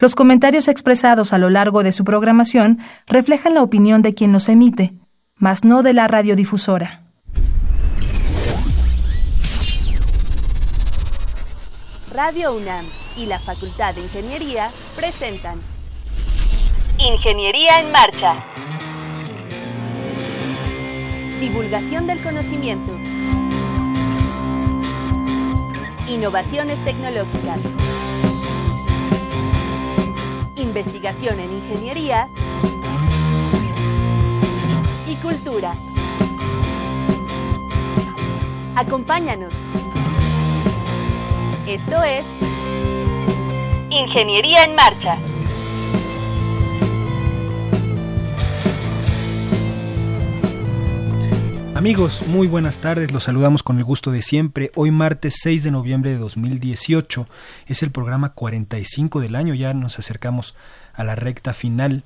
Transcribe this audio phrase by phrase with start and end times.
[0.00, 4.48] Los comentarios expresados a lo largo de su programación reflejan la opinión de quien los
[4.48, 4.94] emite,
[5.36, 7.02] mas no de la radiodifusora.
[12.14, 12.86] Radio UNAM
[13.18, 15.60] y la Facultad de Ingeniería presentan
[16.98, 18.42] Ingeniería en Marcha.
[21.40, 22.92] Divulgación del conocimiento.
[26.08, 27.89] Innovaciones tecnológicas.
[30.60, 32.28] Investigación en ingeniería
[35.08, 35.74] y cultura.
[38.76, 39.54] Acompáñanos.
[41.66, 42.26] Esto es
[43.88, 45.29] Ingeniería en Marcha.
[51.80, 54.70] Amigos, muy buenas tardes, los saludamos con el gusto de siempre.
[54.74, 57.26] Hoy martes 6 de noviembre de 2018
[57.68, 60.54] es el programa 45 del año, ya nos acercamos
[60.92, 62.02] a la recta final.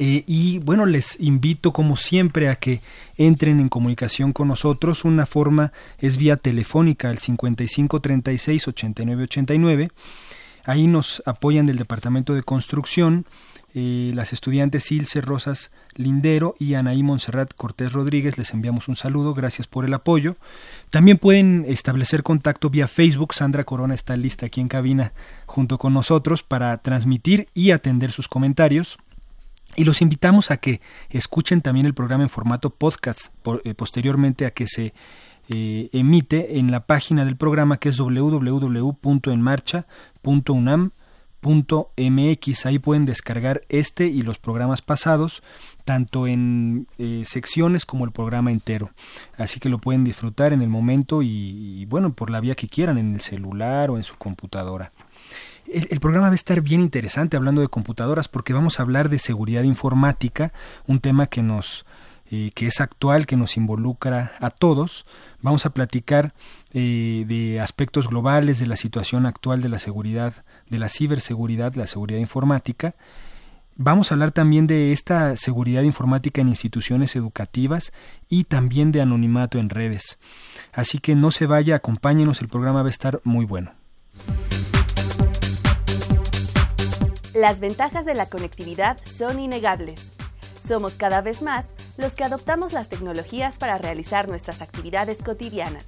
[0.00, 2.80] Eh, y bueno, les invito como siempre a que
[3.16, 5.04] entren en comunicación con nosotros.
[5.04, 9.92] Una forma es vía telefónica al 5536 8989.
[10.64, 13.26] Ahí nos apoyan del Departamento de Construcción
[13.74, 18.36] las estudiantes Ilse Rosas Lindero y Anaí Monserrat Cortés Rodríguez.
[18.36, 20.36] Les enviamos un saludo, gracias por el apoyo.
[20.90, 23.34] También pueden establecer contacto vía Facebook.
[23.34, 25.12] Sandra Corona está lista aquí en cabina
[25.46, 28.98] junto con nosotros para transmitir y atender sus comentarios.
[29.74, 33.28] Y los invitamos a que escuchen también el programa en formato podcast
[33.64, 34.92] eh, posteriormente a que se
[35.48, 40.90] eh, emite en la página del programa que es www.enmarcha.unam
[41.42, 45.42] mx ahí pueden descargar este y los programas pasados
[45.84, 48.90] tanto en eh, secciones como el programa entero.
[49.36, 52.98] Así que lo pueden disfrutar en el momento y, bueno por la vía que quieran
[52.98, 54.92] en el celular o en su computadora.
[55.66, 59.18] El, programa va a estar bien interesante hablando de computadoras porque vamos a hablar de
[59.18, 60.52] seguridad informática
[60.86, 61.86] un tema que nos
[62.30, 65.04] eh, que es actual que nos involucra a todos.
[65.40, 66.32] Vamos a platicar
[66.72, 72.18] de aspectos globales de la situación actual de la seguridad de la ciberseguridad, la seguridad
[72.18, 72.94] informática.
[73.76, 77.92] Vamos a hablar también de esta seguridad informática en instituciones educativas
[78.28, 80.18] y también de anonimato en redes.
[80.72, 83.72] Así que no se vaya, acompáñenos, el programa va a estar muy bueno.
[87.34, 90.12] Las ventajas de la conectividad son innegables.
[90.62, 95.86] Somos cada vez más los que adoptamos las tecnologías para realizar nuestras actividades cotidianas.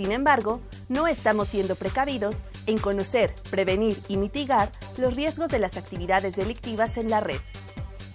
[0.00, 5.76] Sin embargo, no estamos siendo precavidos en conocer, prevenir y mitigar los riesgos de las
[5.76, 7.38] actividades delictivas en la red.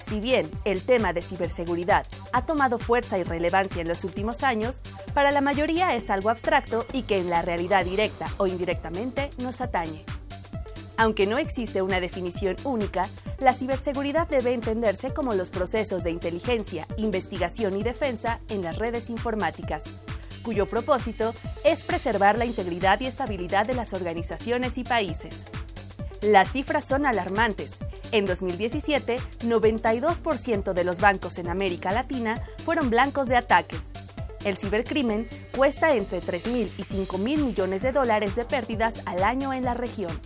[0.04, 4.82] Si bien el tema de ciberseguridad ha tomado fuerza y relevancia en los últimos años,
[5.14, 9.62] para la mayoría es algo abstracto y que en la realidad directa o indirectamente nos
[9.62, 10.04] atañe.
[10.98, 13.08] Aunque no existe una definición única,
[13.38, 19.12] la ciberseguridad debe entenderse como los procesos de inteligencia, investigación y defensa en las redes
[19.12, 19.84] informáticas,
[20.46, 21.34] cuyo propósito
[21.66, 25.44] es preservar la integridad y estabilidad de las organizaciones y países.
[26.22, 27.80] Las cifras son alarmantes.
[28.12, 33.86] En 2017, 92% de los bancos en América Latina fueron blancos de ataques.
[34.46, 39.66] El cibercrimen cuesta entre 3.000 y 5.000 millones de dólares de pérdidas al año en
[39.66, 40.20] la región.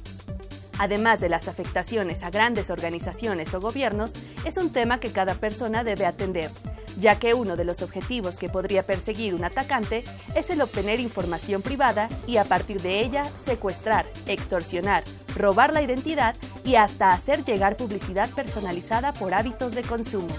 [0.78, 4.14] Además de las afectaciones a grandes organizaciones o gobiernos,
[4.46, 6.52] es un tema que cada persona debe atender,
[7.00, 10.04] ya que uno de los objetivos que podría perseguir un atacante
[10.36, 15.04] es el obtener información privada y a partir de ella secuestrar, extorsionar,
[15.36, 20.36] robar la identidad y hasta hacer llegar publicidad personalizada por hábitos de consumo.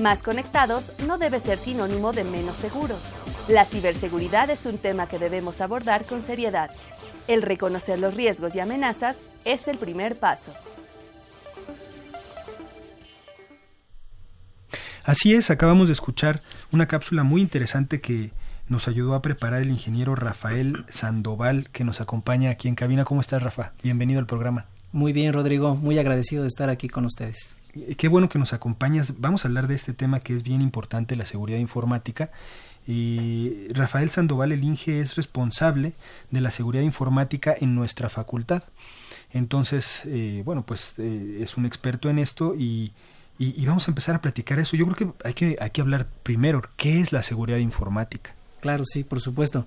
[0.00, 3.02] Más conectados no debe ser sinónimo de menos seguros.
[3.48, 6.70] La ciberseguridad es un tema que debemos abordar con seriedad.
[7.28, 10.52] El reconocer los riesgos y amenazas es el primer paso.
[15.04, 16.40] Así es, acabamos de escuchar
[16.70, 18.30] una cápsula muy interesante que
[18.68, 23.04] nos ayudó a preparar el ingeniero Rafael Sandoval, que nos acompaña aquí en cabina.
[23.04, 23.72] ¿Cómo estás, Rafa?
[23.82, 24.64] Bienvenido al programa.
[24.92, 25.74] Muy bien, Rodrigo.
[25.74, 27.56] Muy agradecido de estar aquí con ustedes.
[27.74, 29.14] Eh, qué bueno que nos acompañas.
[29.18, 32.30] Vamos a hablar de este tema que es bien importante, la seguridad informática.
[32.86, 35.94] Y Rafael Sandoval, el INGE, es responsable
[36.30, 38.62] de la seguridad informática en nuestra facultad.
[39.32, 42.92] Entonces, eh, bueno, pues eh, es un experto en esto y,
[43.50, 44.76] y, vamos a empezar a platicar eso.
[44.76, 48.34] Yo creo que hay que, hay que hablar primero, ¿qué es la seguridad informática?
[48.60, 49.66] Claro, sí, por supuesto.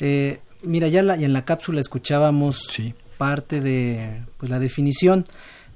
[0.00, 2.68] Eh, mira, ya, la, en la cápsula escuchábamos
[3.16, 5.24] parte de pues, la definición,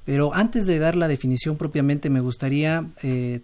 [0.05, 3.41] pero antes de dar la definición propiamente me gustaría eh,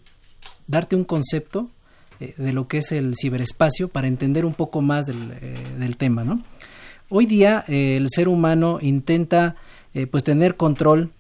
[0.67, 1.71] darte un concepto
[2.19, 5.17] eh, de lo que es el ciberespacio para entender un poco más del,
[5.79, 6.25] del tema.
[6.25, 6.43] ¿no?
[7.09, 9.57] Hoy día el ser humano intenta
[9.93, 11.11] eh, pues tener control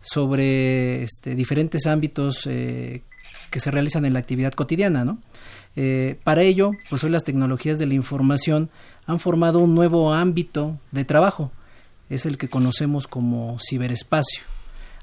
[0.00, 3.02] sobre este, diferentes ámbitos eh,
[3.50, 5.18] que se realizan en la actividad cotidiana, ¿no?
[5.76, 8.70] Eh, para ello, pues hoy las tecnologías de la información
[9.06, 11.52] han formado un nuevo ámbito de trabajo,
[12.08, 14.42] es el que conocemos como ciberespacio.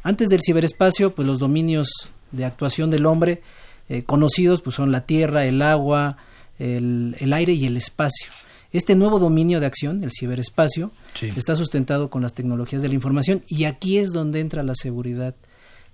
[0.04, 1.90] Antes del ciberespacio, pues los dominios
[2.32, 3.42] de actuación del hombre
[3.90, 6.18] eh, conocidos pues son la tierra, el agua,
[6.60, 8.30] el, aire y el espacio.
[8.74, 10.92] Este nuevo dominio de acción, el ciberespacio,
[11.36, 15.36] está sustentado con las tecnologías de la información y aquí es donde entra la seguridad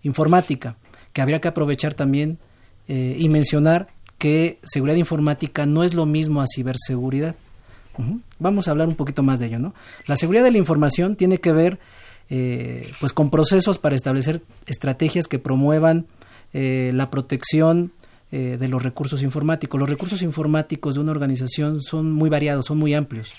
[0.02, 0.75] informática,
[1.14, 2.40] que habría que aprovechar también
[2.88, 3.88] eh, y mencionar
[4.18, 7.36] que seguridad informática no es lo mismo a ciberseguridad.
[8.40, 9.75] Vamos a hablar un poquito más de ello, ¿no?
[10.08, 11.80] La seguridad de la información tiene que ver
[12.30, 16.08] eh, pues con procesos para establecer estrategias que promuevan
[16.54, 17.92] eh, la protección
[18.36, 19.80] eh, de los recursos informáticos.
[19.80, 23.32] Los recursos informáticos de una organización son muy variados, son muy amplios.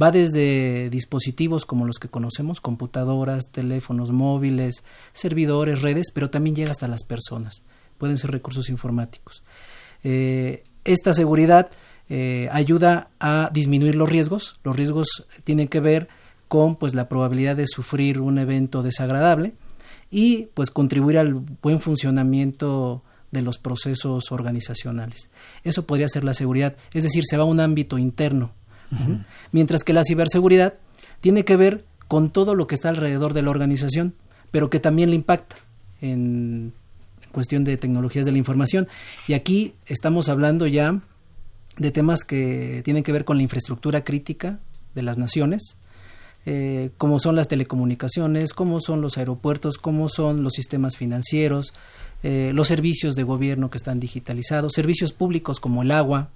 [0.00, 4.82] Va desde dispositivos como los que conocemos, computadoras, teléfonos móviles,
[5.12, 7.62] servidores, redes, pero también llega hasta las personas.
[7.96, 9.44] Pueden ser recursos informáticos.
[10.02, 11.70] esta seguridad
[12.50, 14.58] ayuda a disminuir los riesgos.
[14.64, 16.08] Los riesgos tienen que ver
[16.48, 19.52] con pues la probabilidad de sufrir un evento desagradable
[20.10, 25.28] y pues contribuir al buen funcionamiento de los procesos organizacionales.
[25.64, 28.52] Eso podría ser la seguridad, es decir, se va a un ámbito interno.
[29.52, 30.74] Mientras que la ciberseguridad
[31.20, 34.14] tiene que ver con todo lo que está alrededor de la organización,
[34.50, 35.54] pero que también le impacta
[36.00, 36.72] en
[37.30, 38.88] cuestión de tecnologías de la información.
[39.28, 41.00] Y aquí estamos hablando ya
[41.78, 44.58] de temas que tienen que ver con la infraestructura crítica
[44.94, 45.76] de las naciones,
[46.46, 51.72] eh, como son las telecomunicaciones, cómo son los aeropuertos, cómo son los sistemas financieros,
[52.22, 56.28] eh, los servicios de gobierno que están digitalizados, servicios públicos como el agua,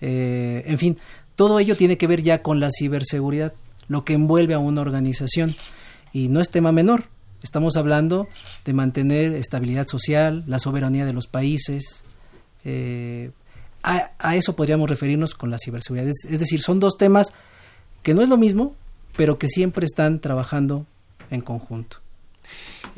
[0.00, 0.98] eh, en fin,
[1.36, 3.52] todo ello tiene que ver ya con la ciberseguridad,
[3.88, 5.54] lo que envuelve a una organización.
[6.12, 7.04] Y no es tema menor,
[7.42, 8.28] estamos hablando
[8.64, 12.04] de mantener estabilidad social, la soberanía de los países.
[13.82, 16.08] A, eso podríamos referirnos con la ciberseguridad.
[16.08, 17.32] es decir, son dos temas
[18.02, 18.74] que no es lo mismo,
[19.16, 20.86] pero que siempre están trabajando
[21.30, 21.98] en conjunto.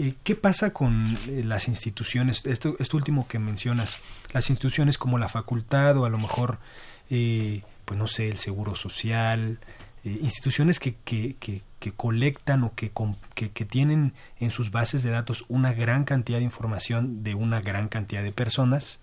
[0.02, 2.44] Eh, ¿Qué pasa con eh, las instituciones?
[2.44, 3.98] Esto, esto último que mencionas,
[4.32, 6.58] las instituciones como la facultad o a lo mejor,
[7.08, 9.60] eh, pues no sé, el Seguro Social,
[10.02, 12.90] instituciones que, que, que, colectan o que,
[13.36, 17.86] que, tienen en sus bases de datos una gran cantidad de información de una gran
[17.86, 18.98] cantidad de personas.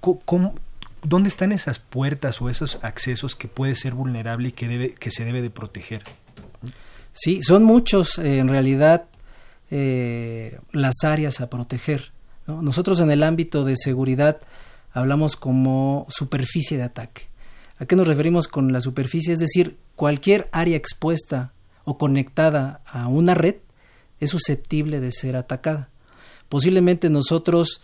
[0.00, 0.54] ¿cómo,
[1.02, 5.10] ¿dónde están esas puertas o esos accesos que puede ser vulnerable y que, debe, que
[5.10, 6.02] se debe de proteger?
[7.12, 9.06] Sí, son muchos eh, en realidad
[9.70, 12.12] eh, las áreas a proteger.
[12.46, 14.40] Nosotros en el ámbito de seguridad
[14.92, 17.28] hablamos como superficie de ataque.
[17.78, 19.34] ¿A qué nos referimos con la superficie?
[19.34, 21.52] Es decir, cualquier área expuesta
[21.84, 23.56] o conectada a una red
[24.18, 25.90] es susceptible de ser atacada.
[26.48, 27.82] Posiblemente nosotros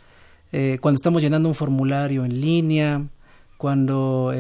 [0.53, 3.05] eh, cuando estamos llenando un formulario en línea,
[3.59, 4.33] cuando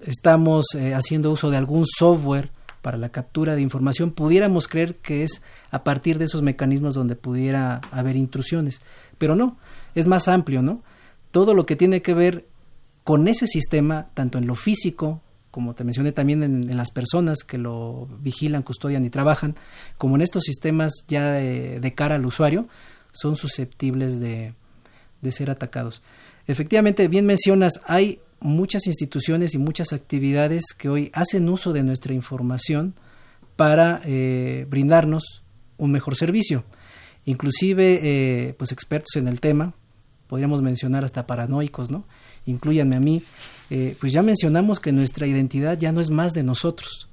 [0.00, 2.50] estamos haciendo uso de algún software
[2.86, 5.42] para la captura de información, pudiéramos creer que es
[5.72, 8.80] a partir de esos mecanismos donde pudiera haber intrusiones.
[9.18, 9.56] Pero no,
[9.96, 10.82] es más amplio, ¿no?
[11.32, 12.44] Todo lo que tiene que ver
[13.02, 17.58] con ese sistema, tanto en lo físico, como te mencioné también en, las personas que
[17.58, 19.56] lo vigilan, custodian y trabajan,
[19.98, 22.68] como en estos sistemas ya de cara al usuario,
[23.10, 24.54] son susceptibles de,
[25.22, 26.02] de ser atacados.
[26.46, 32.12] Efectivamente, bien mencionas, hay muchas instituciones y muchas actividades que hoy hacen uso de nuestra
[32.12, 32.94] información
[33.56, 35.42] para eh, brindarnos
[35.78, 36.64] un mejor servicio.
[37.24, 39.72] Inclusive, eh, pues expertos en el tema,
[40.28, 42.04] podríamos mencionar hasta paranoicos, ¿no?
[42.46, 43.22] Incluyanme a mí,
[43.70, 47.08] eh, pues ya mencionamos que nuestra identidad ya no es más de nosotros,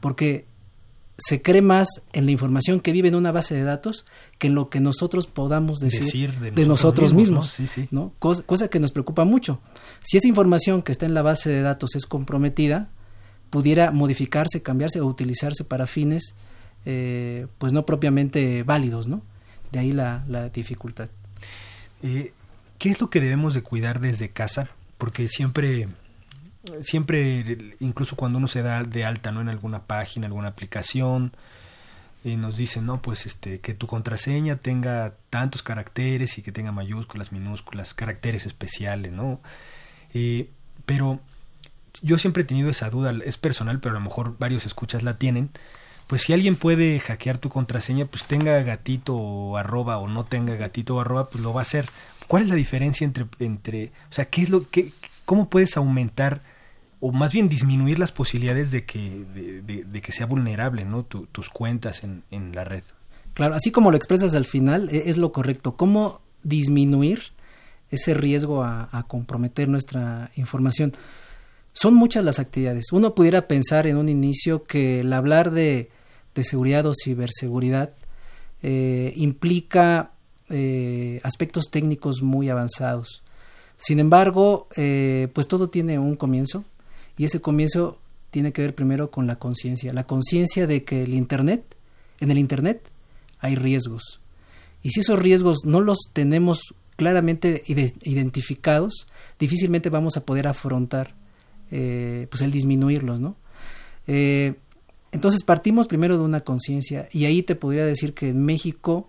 [0.00, 0.44] porque
[1.18, 4.04] se cree más en la información que vive en una base de datos
[4.38, 7.58] que en lo que nosotros podamos decir, de, nosotros, mismos,
[7.90, 8.12] ¿no?
[8.20, 9.60] Cosa, que nos preocupa mucho.
[10.04, 12.88] Si esa información que está en la base de datos es comprometida,
[13.50, 16.36] pudiera modificarse, cambiarse o utilizarse para fines
[16.86, 19.22] eh, pues no propiamente válidos, ¿no?
[19.72, 21.08] De ahí la, dificultad.
[22.02, 22.32] Eh,
[22.78, 24.70] ¿Qué es lo que debemos de cuidar desde casa?
[24.98, 25.88] Porque siempre
[26.82, 29.40] siempre, incluso cuando uno se da de alta, ¿no?
[29.40, 31.32] En alguna página, alguna aplicación,
[32.24, 36.72] y nos dicen, no, pues este, que tu contraseña tenga tantos caracteres y que tenga
[36.72, 39.40] mayúsculas, minúsculas, caracteres especiales, ¿no?
[40.14, 40.48] Eh,
[40.84, 41.20] pero
[42.02, 45.16] yo siempre he tenido esa duda, es personal, pero a lo mejor varios escuchas la
[45.16, 45.50] tienen.
[46.06, 50.56] Pues si alguien puede hackear tu contraseña, pues tenga gatito o arroba o no tenga
[50.56, 51.86] gatito o arroba, pues lo va a hacer.
[52.26, 54.90] ¿Cuál es la diferencia entre, entre o sea, qué es lo que,
[55.28, 56.40] cómo puedes aumentar
[57.00, 59.26] o más bien disminuir las posibilidades de que,
[59.62, 61.04] de, que sea vulnerable ¿no?
[61.04, 62.82] tus cuentas en, en, la red.
[63.34, 65.76] Claro, así como lo expresas al final, e, es lo correcto.
[65.76, 67.24] ¿Cómo disminuir
[67.90, 70.94] ese riesgo a, comprometer nuestra información?
[71.74, 72.86] Son muchas las actividades.
[72.90, 75.90] Uno pudiera pensar en un inicio que el hablar de,
[76.34, 77.90] de seguridad o ciberseguridad
[78.62, 80.12] eh, implica
[80.48, 83.22] eh, aspectos técnicos muy avanzados.
[83.78, 86.64] Sin embargo, eh, pues todo tiene un comienzo
[87.16, 87.98] y ese comienzo
[88.30, 91.64] tiene que ver primero con la conciencia, la conciencia de que el Internet,
[92.20, 92.82] en el Internet
[93.38, 94.20] hay riesgos.
[94.82, 99.06] Y si esos riesgos no los tenemos claramente identificados,
[99.38, 101.14] difícilmente vamos a poder afrontar
[101.70, 103.36] eh, pues el disminuirlos, ¿no?
[104.08, 104.54] Eh,
[105.12, 109.08] entonces partimos primero de una conciencia y ahí te podría decir que en México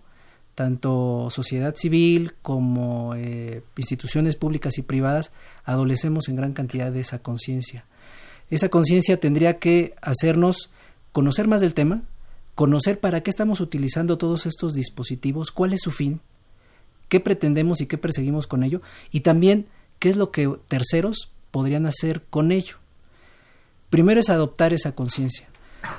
[0.54, 5.32] tanto sociedad civil como eh, instituciones públicas y privadas
[5.64, 7.84] adolecemos en gran cantidad de esa conciencia.
[8.50, 10.70] Esa conciencia tendría que hacernos
[11.12, 12.02] conocer más del tema,
[12.54, 16.20] conocer para qué estamos utilizando todos estos dispositivos, cuál es su fin,
[17.08, 19.66] qué pretendemos y qué perseguimos con ello, y también
[19.98, 22.76] qué es lo que terceros podrían hacer con ello.
[23.88, 25.48] Primero es adoptar esa conciencia.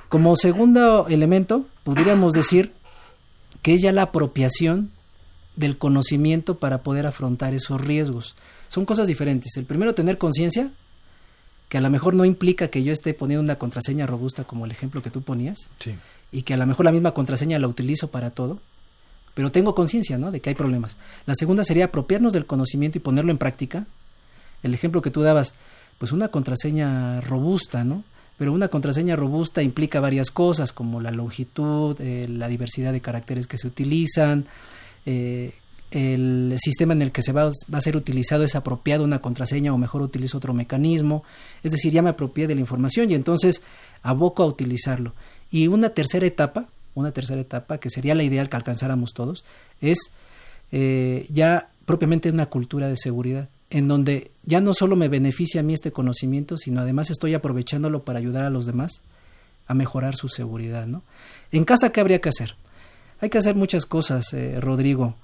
[0.10, 2.72] Como segundo elemento, podríamos decir
[3.62, 4.89] que es ya la apropiación
[5.56, 8.36] del conocimiento para poder afrontar esos riesgos.
[8.70, 9.58] Son cosas diferentes.
[9.58, 10.70] El primero, tener conciencia,
[11.70, 14.72] que a lo mejor no implica que yo esté poniendo una contraseña robusta como el
[14.72, 15.70] ejemplo que tú ponías,
[16.32, 18.60] y que a lo mejor la misma contraseña la utilizo para todo,
[19.34, 20.32] pero tengo conciencia ¿no?
[20.32, 20.98] de que hay problemas.
[21.25, 23.86] La segunda sería apropiarnos del conocimiento y ponerlo en práctica.
[24.63, 25.53] El ejemplo que tú dabas,
[25.98, 28.03] pues una contraseña robusta, ¿no?
[28.41, 33.45] Pero una contraseña robusta implica varias cosas como la longitud, eh, la diversidad de caracteres
[33.45, 34.45] que se utilizan,
[35.05, 35.53] eh,
[35.91, 39.77] el sistema en el que se va, a ser utilizado es apropiado una contraseña o
[39.77, 41.24] mejor utilizo otro mecanismo,
[41.62, 43.62] es decir, ya me apropié de la información y entonces
[44.01, 45.13] aboco a utilizarlo.
[45.51, 49.45] Y una tercera etapa, una tercera etapa que sería la ideal que alcanzáramos todos,
[49.81, 50.10] es
[50.71, 55.63] eh, ya propiamente una cultura de seguridad en donde ya no solo me beneficia a
[55.63, 59.01] mí este conocimiento, sino además estoy aprovechándolo para ayudar a los demás
[59.65, 60.85] a mejorar su seguridad.
[60.85, 61.01] ¿no?
[61.51, 62.55] En casa, ¿qué habría que hacer?
[63.21, 65.15] Hay que hacer muchas cosas, eh, Rodrigo.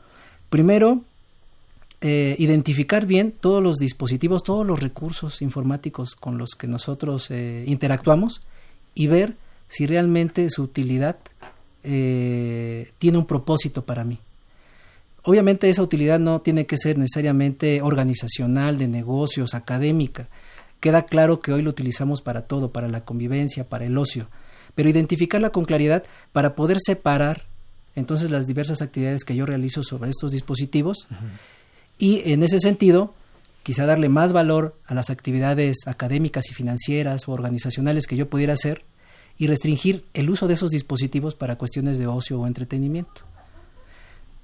[0.50, 1.02] Primero,
[2.00, 7.66] eh, identificar bien todos los dispositivos, todos los recursos informáticos con los que nosotros eh,
[7.68, 8.42] interactuamos
[8.96, 9.36] y ver
[9.68, 11.18] si realmente su utilidad
[11.84, 14.20] tiene un propósito para mí.
[15.28, 20.26] Obviamente esa utilidad no tiene que ser necesariamente organizacional, de negocios, académica.
[20.80, 24.28] Queda claro que hoy lo utilizamos para todo, para la convivencia, para el ocio,
[24.74, 27.44] pero identificarla con claridad para poder separar
[27.98, 31.10] entonces las diversas actividades que yo realizo sobre estos dispositivos
[32.00, 33.14] y en ese sentido
[33.64, 38.54] quizá darle más valor a las actividades académicas y financieras o organizacionales que yo pudiera
[38.54, 38.86] hacer
[39.38, 43.27] y restringir el uso de esos dispositivos para cuestiones de ocio o entretenimiento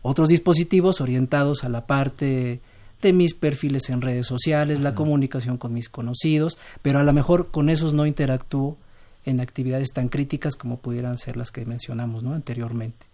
[0.04, 2.60] otros dispositivos orientados a la parte
[3.02, 7.50] de mis perfiles en redes sociales, la comunicación con mis conocidos, pero a lo mejor
[7.50, 8.78] con esos no interactúo
[9.26, 12.34] en actividades tan críticas como pudieran ser las que mencionamos ¿no?
[12.34, 13.06] anteriormente.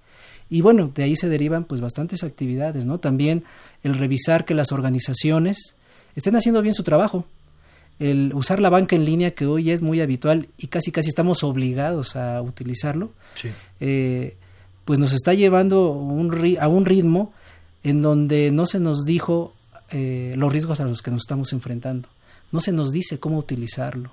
[0.50, 2.98] Y bueno, de ahí se derivan pues bastantes actividades, ¿no?
[2.98, 3.43] También
[3.84, 5.75] el revisar que las organizaciones
[6.15, 7.25] estén haciendo bien su trabajo,
[8.00, 11.43] el usar la banca en línea que hoy es muy habitual y casi casi estamos
[11.43, 13.12] obligados a utilizarlo.
[13.36, 13.50] Sí.
[13.79, 14.38] Eh,
[14.89, 15.77] pues nos está llevando
[16.60, 17.31] a un ritmo
[17.84, 19.53] en donde no se nos dijo
[19.91, 22.10] eh, los riesgos a los que nos estamos enfrentando,
[22.51, 24.10] no se nos dice cómo utilizarlo.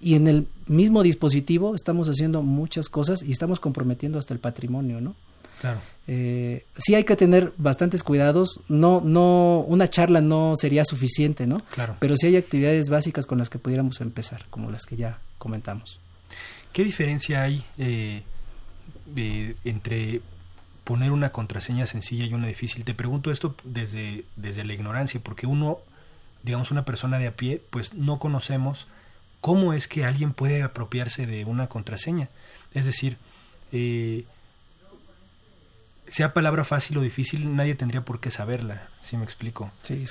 [0.00, 5.00] Y en el mismo dispositivo estamos haciendo muchas cosas y estamos comprometiendo hasta el patrimonio,
[5.00, 5.16] ¿no?
[5.60, 5.80] Claro.
[6.06, 8.60] Eh, sí hay que tener bastantes cuidados.
[8.68, 11.60] No, no, una charla no sería suficiente, ¿no?
[11.72, 11.96] Claro.
[11.98, 15.98] Pero sí hay actividades básicas con las que pudiéramos empezar, como las que ya comentamos.
[16.72, 18.22] ¿Qué diferencia hay eh,
[19.64, 20.20] entre
[20.84, 22.84] poner una contraseña sencilla y una difícil.
[22.84, 25.78] Te pregunto esto desde, desde la ignorancia, porque uno,
[26.42, 28.86] digamos, una persona de a pie, pues no conocemos
[29.40, 32.28] cómo es que alguien puede apropiarse de una contraseña.
[32.72, 33.18] Es decir,
[33.72, 34.24] eh,
[36.08, 39.70] sea palabra fácil o difícil, nadie tendría por qué saberla, si me explico.
[39.82, 40.06] Sí,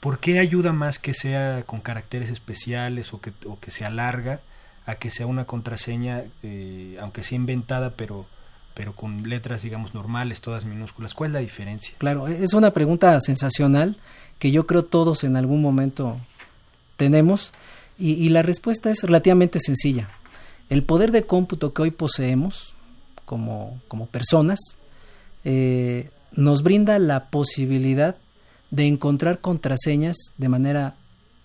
[0.00, 4.40] ¿Por qué ayuda más que sea con caracteres especiales o que, o que sea larga?
[4.86, 8.26] A que sea una contraseña, eh, aunque sea inventada, pero,
[8.74, 11.14] pero con letras, digamos, normales, todas minúsculas.
[11.14, 11.94] ¿Cuál es la diferencia?
[11.98, 13.96] Claro, es una pregunta sensacional
[14.38, 16.18] que yo creo todos en algún momento
[16.96, 17.52] tenemos
[17.98, 20.08] y, la respuesta es relativamente sencilla.
[20.68, 22.74] El poder de cómputo que hoy poseemos
[23.24, 24.58] como, como personas
[25.44, 28.16] eh, nos brinda la posibilidad
[28.70, 30.94] de encontrar contraseñas de manera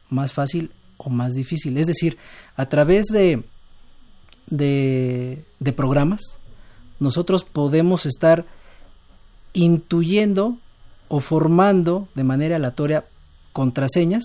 [0.09, 1.77] más fácil o más difícil.
[1.77, 2.17] Es decir,
[2.57, 3.43] a través de,
[4.47, 6.39] de, de programas,
[6.99, 8.43] nosotros podemos estar
[9.53, 10.57] intuyendo
[11.07, 13.05] o formando de manera aleatoria
[13.53, 14.23] contraseñas,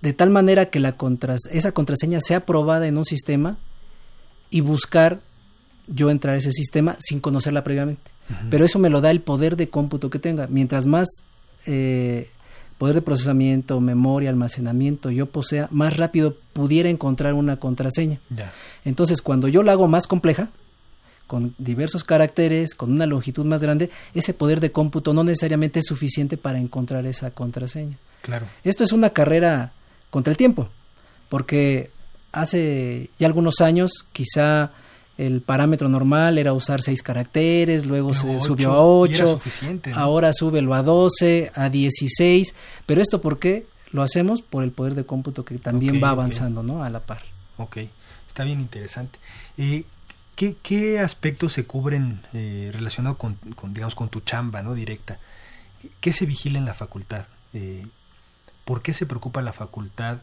[0.00, 0.96] de tal manera que la
[1.50, 3.56] esa contraseña sea aprobada en un sistema
[4.50, 5.20] y buscar
[5.86, 8.10] yo entrar a ese sistema sin conocerla previamente.
[8.50, 10.46] Pero eso me lo da el poder de cómputo que tenga.
[10.48, 11.08] Mientras más
[11.66, 12.30] eh,
[12.78, 18.18] poder de procesamiento, memoria, almacenamiento yo posea, más rápido pudiera encontrar una contraseña.
[18.84, 20.48] Entonces, cuando yo la hago más compleja,
[21.26, 25.86] con diversos caracteres, con una longitud más grande, ese poder de cómputo no necesariamente es
[25.86, 27.96] suficiente para encontrar esa contraseña.
[28.20, 28.46] Claro.
[28.64, 29.72] Esto es una carrera
[30.10, 30.68] contra el tiempo,
[31.28, 31.90] porque
[32.32, 34.72] hace ya algunos años quizá
[35.18, 39.40] el parámetro normal era usar seis caracteres, luego se subió a ocho,
[39.94, 42.54] ahora súbelo a doce, a dieciséis,
[42.86, 43.66] pero esto ¿por qué?
[43.92, 46.82] Lo hacemos por el poder de cómputo que también va avanzando, ¿no?
[46.82, 47.22] A la par.
[47.58, 47.78] Ok,
[48.26, 49.18] está bien interesante.
[49.58, 49.84] Eh,
[50.34, 53.36] ¿Qué, aspectos se cubren eh, relacionados con,
[53.72, 54.74] digamos, con tu chamba ¿no?
[54.74, 55.18] directa?
[56.00, 57.26] ¿Qué se vigila en la facultad?
[57.52, 57.86] Eh,
[58.64, 60.18] ¿Por qué se preocupa la facultad?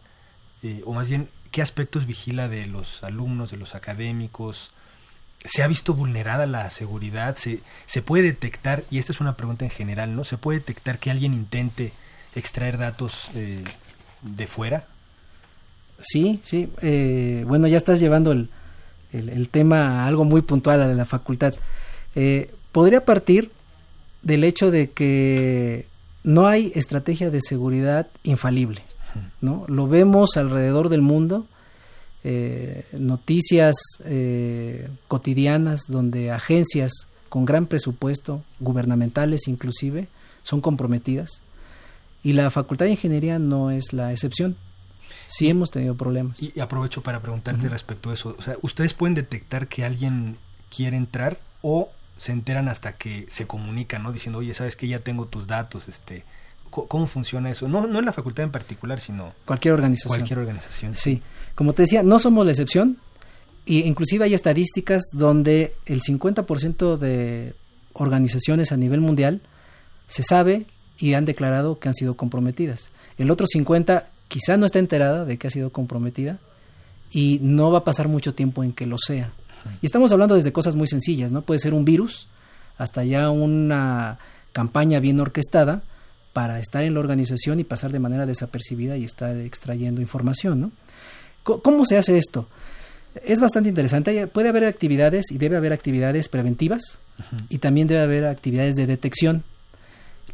[0.63, 4.71] Eh, o más bien, ¿qué aspectos vigila de los alumnos, de los académicos?
[5.45, 7.37] ¿Se ha visto vulnerada la seguridad?
[7.37, 10.23] ¿Se, ¿Se puede detectar, y esta es una pregunta en general, ¿no?
[10.23, 11.93] ¿Se puede detectar que alguien intente
[12.35, 13.63] extraer datos eh,
[14.21, 14.85] de fuera?
[16.01, 16.69] Sí, sí.
[17.45, 18.49] bueno, ya estás llevando el,
[19.11, 21.53] el, tema algo muy puntual de la facultad.
[22.15, 23.51] Eh, podría partir
[24.21, 25.85] del hecho de que
[26.23, 28.81] no hay estrategia de seguridad infalible,
[29.41, 29.65] ¿no?
[29.67, 31.45] Lo vemos alrededor del mundo,
[32.23, 36.91] eh, noticias eh, cotidianas donde agencias
[37.29, 40.07] con gran presupuesto, gubernamentales inclusive,
[40.43, 41.41] son comprometidas
[42.23, 44.55] y la Facultad de Ingeniería no es la excepción
[45.29, 46.41] sí hemos tenido problemas.
[46.41, 48.35] Y aprovecho para preguntarte respecto a eso.
[48.37, 50.37] O sea, ¿ustedes pueden detectar que alguien
[50.75, 54.11] quiere entrar o se enteran hasta que se comunican, ¿no?
[54.11, 56.23] Diciendo, oye, sabes que ya tengo tus datos, este,
[56.69, 57.67] ¿cómo funciona eso?
[57.67, 60.17] No, no en la facultad en particular, sino cualquier organización.
[60.17, 60.95] Cualquier organización.
[60.95, 61.21] Sí,
[61.59, 62.95] como te decía, no somos la excepción.
[63.65, 67.53] Y inclusive hay estadísticas donde el 50% de
[67.91, 69.41] organizaciones a nivel mundial
[70.07, 70.67] se sabe
[70.99, 72.91] y han declarado que han sido comprometidas.
[73.17, 76.37] El otro 50 quizá no está enterada de que ha sido comprometida
[77.11, 79.29] y no va a pasar mucho tiempo en que lo sea.
[79.81, 81.41] Y estamos hablando desde cosas muy sencillas, ¿no?
[81.41, 82.27] Puede ser un virus
[82.77, 84.17] hasta ya una
[84.53, 85.81] campaña bien orquestada
[86.31, 90.71] para estar en la organización y pasar de manera desapercibida y estar extrayendo información, ¿no?
[91.57, 92.47] ¿Cómo se hace esto?
[93.25, 94.27] Es bastante interesante.
[94.27, 96.99] Puede haber actividades y debe haber actividades preventivas
[97.49, 99.43] y también debe haber actividades de detección.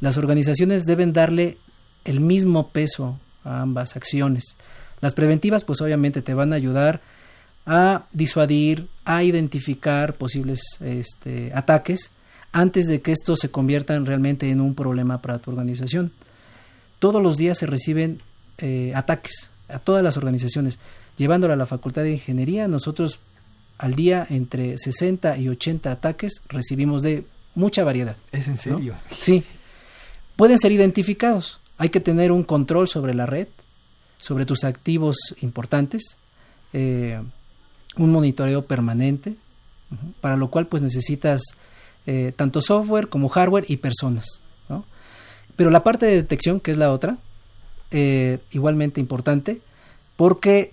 [0.02, 1.58] Las organizaciones deben darle
[2.04, 4.58] el mismo peso a ambas acciones.
[5.02, 7.02] Las preventivas pues obviamente te van a ayudar
[7.66, 12.12] a disuadir, a identificar posibles este, ataques
[12.52, 16.12] antes de que estos se conviertan realmente en un problema para tu organización.
[17.00, 18.22] Todos los días se reciben
[18.60, 20.80] eh, ataques a todas las organizaciones.
[21.18, 23.20] Llevándolo a la Facultad de Ingeniería, nosotros
[23.78, 27.26] al día entre 60 y 80 ataques recibimos de
[27.56, 28.16] mucha variedad.
[28.32, 28.96] ¿Es en serio?
[29.18, 29.44] Sí.
[30.36, 31.60] Pueden ser identificados.
[31.78, 33.48] Hay que tener un control sobre la red,
[34.20, 36.18] sobre tus activos importantes,
[36.74, 37.22] eh,
[37.98, 39.36] un monitoreo permanente,
[40.20, 41.42] para lo cual pues necesitas
[42.06, 44.42] eh, tanto software como hardware y personas.
[45.56, 47.18] Pero la parte de detección, que es la otra,
[47.92, 49.62] eh, igualmente importante,
[50.16, 50.72] porque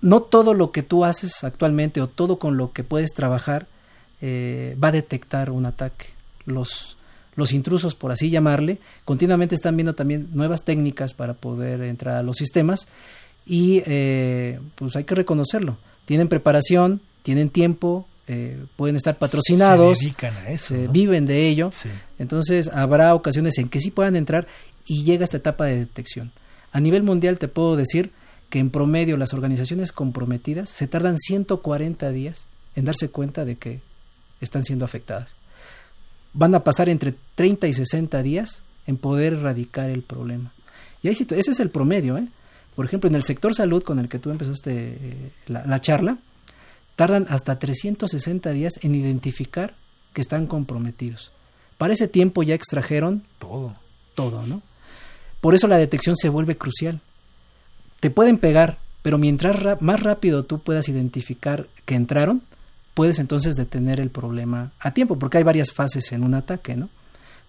[0.00, 3.66] no todo lo que tú haces actualmente o todo con lo que puedes trabajar
[4.22, 6.06] va a detectar un ataque.
[6.46, 6.96] Los
[7.36, 12.22] los intrusos, por así llamarle, continuamente están viendo también nuevas técnicas para poder entrar a
[12.22, 12.88] los sistemas
[13.46, 15.76] y eh, pues hay que reconocerlo.
[16.04, 21.70] Tienen preparación, tienen tiempo, eh, pueden estar patrocinados, se dedican a eso, viven de ello.
[22.18, 24.46] Entonces habrá ocasiones en que sí puedan entrar
[24.86, 26.30] y llega esta etapa de detección.
[26.74, 28.10] A nivel mundial te puedo decir
[28.50, 32.44] que en promedio las organizaciones comprometidas se tardan 140 días
[32.76, 33.80] en darse cuenta de que
[34.42, 35.36] están siendo afectadas
[36.34, 40.52] van a pasar entre 30 y 60 días en poder erradicar el problema.
[41.02, 42.18] Y ahí, ese es el promedio.
[42.18, 42.26] ¿eh?
[42.76, 46.18] Por ejemplo, en el sector salud con el que tú empezaste eh, la, charla,
[46.96, 49.72] tardan hasta 360 días en identificar
[50.12, 51.30] que están comprometidos.
[51.78, 53.74] Para ese tiempo ya extrajeron todo.
[54.14, 54.60] Todo, ¿no?
[55.44, 57.00] Por eso la detección se vuelve crucial.
[58.00, 62.40] Te pueden pegar, pero mientras más rápido tú puedas identificar que entraron,
[62.94, 66.88] puedes entonces detener el problema a tiempo, porque hay varias fases en un ataque, ¿no?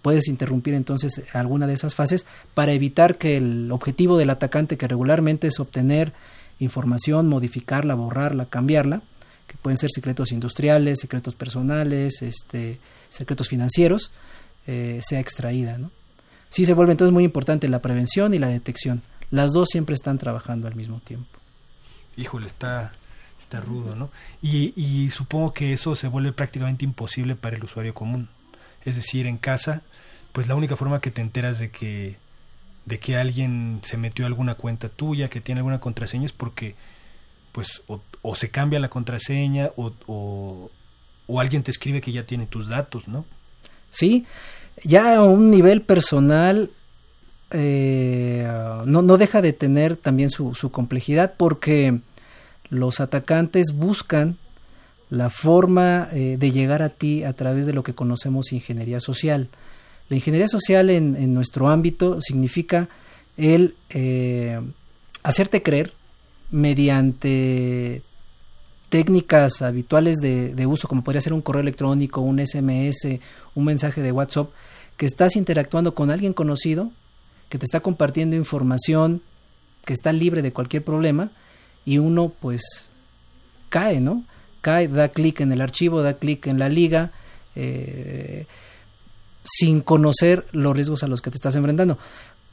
[0.02, 4.90] puedes interrumpir entonces alguna de esas fases para evitar que el objetivo del atacante, que
[4.90, 6.12] regularmente es obtener
[6.60, 9.04] información, modificarla, borrarla, cambiarla,
[9.48, 12.78] que pueden ser secretos industriales, secretos personales, este,
[13.08, 14.12] secretos financieros,
[14.68, 15.78] eh, sea extraída.
[15.78, 15.92] ¿no?
[16.50, 19.02] Sí se vuelve entonces muy importante la prevención y la detección.
[19.32, 21.28] Las dos siempre están trabajando al mismo tiempo.
[22.18, 22.94] Híjole, está,
[23.40, 24.10] está rudo, ¿no?
[24.42, 28.30] Y, y supongo que eso se vuelve prácticamente imposible para el usuario común.
[28.86, 29.82] Es decir, en casa,
[30.32, 32.18] pues la única forma que te enteras de que
[32.86, 36.76] de que alguien se metió a alguna cuenta tuya, que tiene alguna contraseña, es porque
[37.52, 39.92] pues o, se cambia la contraseña o,
[41.28, 43.26] o, alguien te escribe que ya tiene tus datos, ¿no?
[43.90, 44.26] Sí,
[44.84, 46.70] ya a un nivel personal
[47.52, 48.48] eh,
[48.86, 52.00] no, no deja de tener también su, su complejidad porque
[52.70, 54.38] los atacantes buscan
[55.10, 59.48] la forma eh, de llegar a ti a través de lo que conocemos ingeniería social.
[60.10, 62.90] La ingeniería social en, en nuestro ámbito significa
[63.38, 64.60] el eh,
[65.24, 65.94] hacerte creer
[66.52, 68.02] mediante
[68.90, 73.20] técnicas habituales de, de, uso, como podría ser un correo electrónico, un SMS,
[73.56, 74.50] un mensaje de WhatsApp,
[74.98, 76.92] que estás interactuando con alguien conocido,
[77.50, 79.22] que te está compartiendo información,
[79.86, 81.30] que está libre de cualquier problema,
[81.86, 82.90] y uno pues
[83.70, 84.24] cae, ¿no?
[84.62, 87.12] Cae, da clic en el archivo, da clic en la liga,
[87.56, 88.48] eh,
[89.44, 92.00] sin conocer los riesgos a los que te estás enfrentando.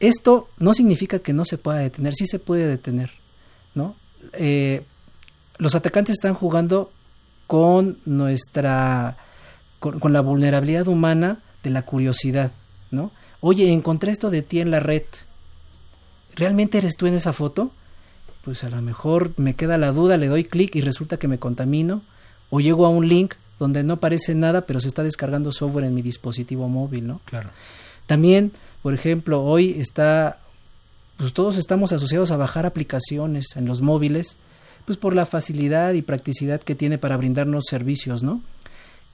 [0.01, 3.11] Esto no significa que no se pueda detener, sí se puede detener,
[3.75, 3.95] ¿no?
[4.35, 4.83] Eh,
[5.59, 6.93] los atacantes están jugando
[7.47, 9.17] con nuestra,
[9.79, 12.53] con, con, la vulnerabilidad humana de la curiosidad,
[12.91, 13.11] ¿no?
[13.41, 15.03] Oye, encontré esto de ti en la red.
[16.37, 17.73] ¿Realmente eres tú en esa foto?
[18.45, 21.39] Pues a lo mejor me queda la duda, le doy clic y resulta que me
[21.39, 22.03] contamino.
[22.51, 25.95] O llego a un link donde no aparece nada, pero se está descargando software en
[25.95, 27.21] mi dispositivo móvil, ¿no?
[27.25, 27.51] Claro.
[28.07, 30.39] También, por ejemplo, hoy está,
[31.17, 34.37] pues todos estamos asociados a bajar aplicaciones en los móviles,
[34.85, 38.41] pues por la facilidad y practicidad que tiene para brindarnos servicios, ¿no?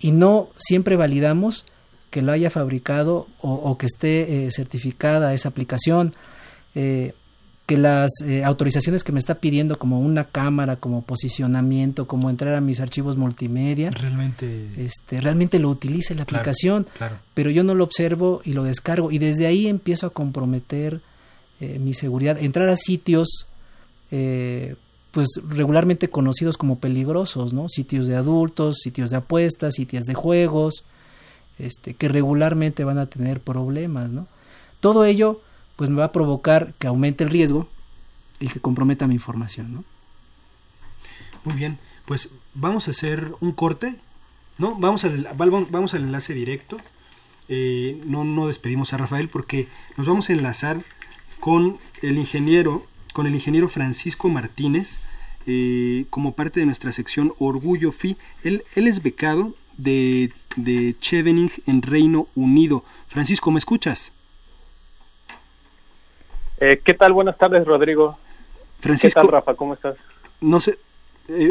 [0.00, 1.64] Y no siempre validamos
[2.10, 6.14] que lo haya fabricado o, o que esté eh, certificada esa aplicación.
[6.74, 7.12] Eh,
[7.68, 12.54] que las eh, autorizaciones que me está pidiendo como una cámara, como posicionamiento, como entrar
[12.54, 17.16] a mis archivos multimedia, realmente este realmente lo utilice la claro, aplicación, claro.
[17.34, 21.02] pero yo no lo observo y lo descargo y desde ahí empiezo a comprometer
[21.60, 23.44] eh, mi seguridad, entrar a sitios
[24.10, 24.74] eh,
[25.10, 27.68] pues regularmente conocidos como peligrosos, ¿no?
[27.68, 30.84] Sitios de adultos, sitios de apuestas, sitios de juegos,
[31.58, 34.26] este que regularmente van a tener problemas, ¿no?
[34.80, 35.40] Todo ello
[35.76, 37.68] pues me va a provocar que aumente el riesgo
[38.40, 39.84] y que comprometa mi información, ¿no?
[41.44, 43.94] Muy bien, pues vamos a hacer un corte,
[44.58, 44.74] ¿no?
[44.74, 46.78] Vamos al, vamos al enlace directo.
[47.48, 50.82] Eh, no, no despedimos a Rafael porque nos vamos a enlazar
[51.40, 54.98] con el ingeniero, con el ingeniero Francisco Martínez,
[55.46, 58.16] eh, como parte de nuestra sección Orgullo FI.
[58.44, 62.84] Él, él es becado de, de Chevening en Reino Unido.
[63.08, 64.12] Francisco, ¿me escuchas?
[66.60, 67.14] Eh, ¿Qué tal?
[67.14, 68.18] Buenas tardes, Rodrigo.
[68.80, 69.20] Francisco.
[69.20, 69.54] ¿Qué tal, Rafa?
[69.54, 69.96] ¿Cómo estás?
[70.40, 70.78] No sé.
[71.28, 71.48] Eh,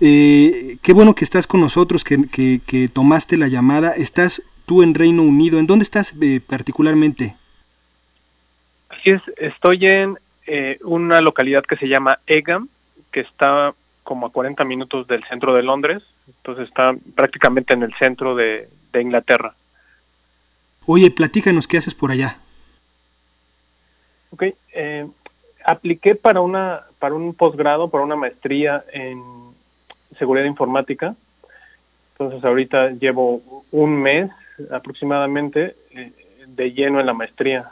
[0.00, 3.92] eh, qué bueno que estás con nosotros, que, que, que, tomaste la llamada.
[3.92, 5.58] Estás tú en Reino Unido.
[5.58, 7.34] ¿En dónde estás eh, particularmente?
[8.88, 12.68] Así es, estoy en eh, una localidad que se llama Egham,
[13.10, 16.02] que está como a 40 minutos del centro de Londres.
[16.26, 19.54] Entonces está prácticamente en el centro de, de Inglaterra.
[20.86, 22.38] Oye, platícanos qué haces por allá.
[24.30, 25.06] Ok, eh,
[25.64, 29.22] apliqué para una para un posgrado, para una maestría en
[30.18, 31.14] seguridad informática.
[32.12, 34.30] Entonces ahorita llevo un mes
[34.70, 36.12] aproximadamente eh,
[36.46, 37.70] de lleno en la maestría.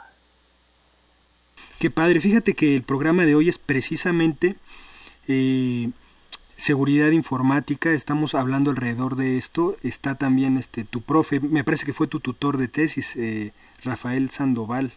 [1.79, 2.21] Qué padre.
[2.21, 4.55] Fíjate que el programa de hoy es precisamente
[5.27, 5.89] eh,
[6.65, 7.91] seguridad informática.
[7.91, 9.75] Estamos hablando alrededor de esto.
[9.83, 13.51] Está también este tu profe, me parece que fue tu tutor de tesis, eh,
[13.83, 14.91] Rafael Sandoval.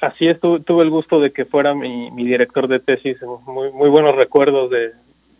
[0.00, 3.70] Así es, tu, tuve el gusto de que fuera mi, mi director de tesis, muy,
[3.70, 4.90] muy buenos recuerdos de,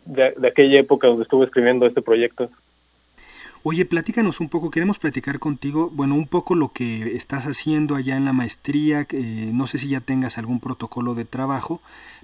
[0.04, 2.48] de, de, aquella época donde estuve escribiendo este proyecto.
[3.64, 8.16] Oye, platícanos un poco, queremos platicar contigo, bueno, un poco lo que estás haciendo allá
[8.16, 11.80] en la maestría, eh, no sé si ya tengas algún protocolo de trabajo,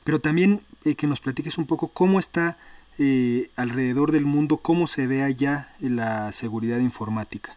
[0.08, 2.56] pero también eh, que nos platiques un poco cómo está
[2.98, 7.54] eh, alrededor del mundo, cómo se ve allá la seguridad informática.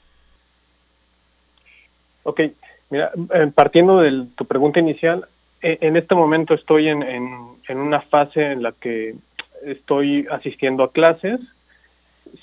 [2.23, 2.41] Ok,
[2.89, 5.29] Mira, eh, partiendo de tu pregunta inicial,
[5.61, 7.29] eh, en este momento estoy en, en,
[7.69, 9.15] en, una fase en la que
[9.63, 11.39] estoy asistiendo a clases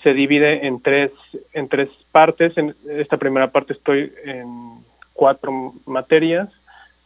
[0.02, 1.10] se divide en tres,
[1.52, 2.56] en tres partes.
[2.56, 4.78] En esta primera parte estoy en
[5.12, 6.48] cuatro materias.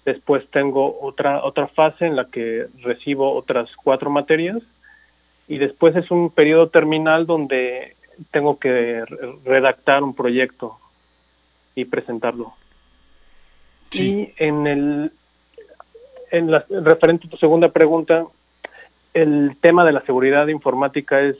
[0.04, 4.58] Después tengo otra, otra fase en la que recibo otras cuatro materias.
[5.48, 7.96] Y después es un periodo terminal donde
[8.30, 9.04] tengo que
[9.44, 10.78] redactar un proyecto
[11.74, 12.52] y presentarlo.
[13.92, 15.12] Y en el
[16.30, 18.24] en la, referente a tu segunda pregunta,
[19.12, 21.36] el tema de la seguridad informática es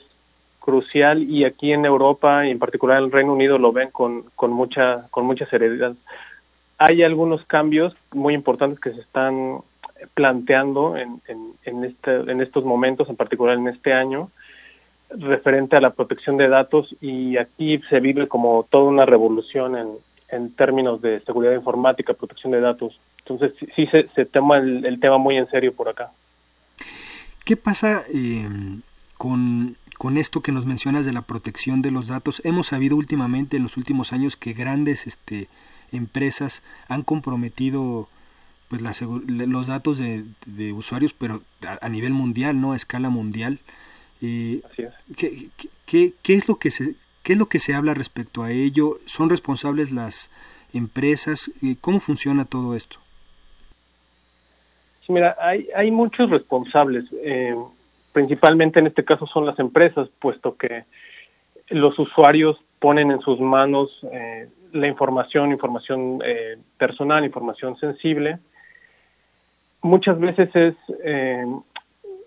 [0.61, 4.23] crucial y aquí en Europa y en particular en el Reino Unido lo ven con,
[4.37, 5.95] con mucha con mucha seriedad.
[6.85, 9.59] Hay algunos cambios muy importantes que se están
[10.15, 14.31] planteando en, este, en estos momentos, en particular en este año,
[15.11, 19.91] referente a la protección de datos y aquí se vive como toda una revolución en,
[20.31, 22.99] en términos de seguridad informática, protección de datos.
[23.19, 26.11] Entonces sí, se, se, toma el, tema muy en serio por acá.
[27.45, 28.49] ¿Qué pasa eh,
[29.17, 32.43] con, con, esto que nos mencionas de la protección de los datos?
[32.45, 35.47] Hemos sabido últimamente, en los últimos años, que grandes este,
[35.93, 38.09] empresas han comprometido
[38.69, 41.43] pues los datos de, de usuarios, pero
[41.81, 42.73] a, nivel mundial, ¿no?
[42.73, 43.59] A escala mundial.
[44.23, 44.63] Eh,
[45.17, 45.49] ¿qué,
[45.85, 48.99] qué, qué, es lo que se, ¿Qué es lo que se habla respecto a ello?
[49.07, 50.31] ¿Son responsables las
[50.75, 51.51] empresas?
[51.81, 52.99] ¿Cómo funciona todo esto?
[55.07, 57.05] Sí, mira, hay, hay muchos responsables.
[57.23, 57.55] Eh,
[58.13, 60.85] principalmente en este caso son las empresas, puesto que
[61.69, 68.39] los usuarios ponen en sus manos eh, la información, información eh, personal, información sensible.
[69.83, 70.75] Muchas veces es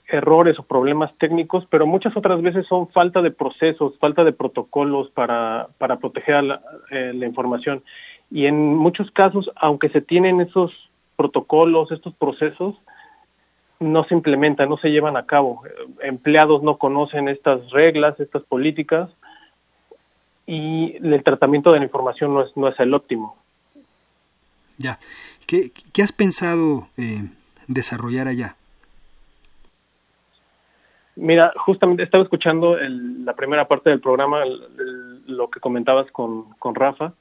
[0.07, 5.09] errores o problemas técnicos, pero muchas otras veces son falta de procesos, falta de protocolos
[5.11, 7.83] para, para proteger la, eh, la información.
[8.29, 10.71] Y en muchos casos, aunque se tienen esos
[11.15, 12.75] protocolos, estos procesos,
[13.79, 15.63] no se implementan, no se llevan a cabo.
[16.01, 19.09] Empleados no conocen estas reglas, estas políticas,
[20.47, 23.35] y el tratamiento de la información no es, no es el óptimo.
[24.77, 24.99] Ya.
[25.47, 27.23] ¿Qué, qué has pensado eh,
[27.67, 28.55] desarrollar allá?
[31.15, 34.43] Mira, justamente estaba escuchando la primera parte del programa,
[35.27, 37.13] lo que comentabas con, con Rafa.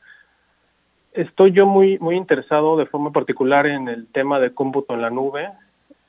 [1.12, 5.10] Estoy yo muy, muy interesado de forma particular en el tema de cómputo en la
[5.10, 5.48] nube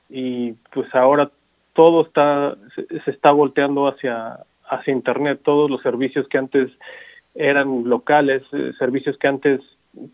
[0.09, 1.29] y pues ahora
[1.73, 6.71] todo está, se, está volteando hacia, hacia Internet, todos los servicios que antes
[7.35, 9.61] eran locales, eh, servicios que antes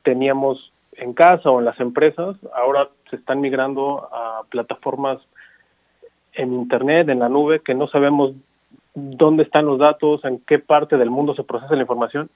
[0.04, 5.20] teníamos en casa o en las empresas, ahora se están migrando a plataformas
[6.34, 8.34] en Internet, en la nube, que no sabemos
[8.94, 12.30] dónde están los datos, en qué parte del mundo se procesa la información.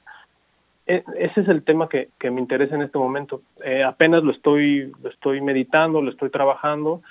[0.88, 3.42] E, ese es el tema que, que me interesa en este momento.
[3.64, 7.02] Eh, apenas lo estoy, lo estoy meditando, lo estoy trabajando.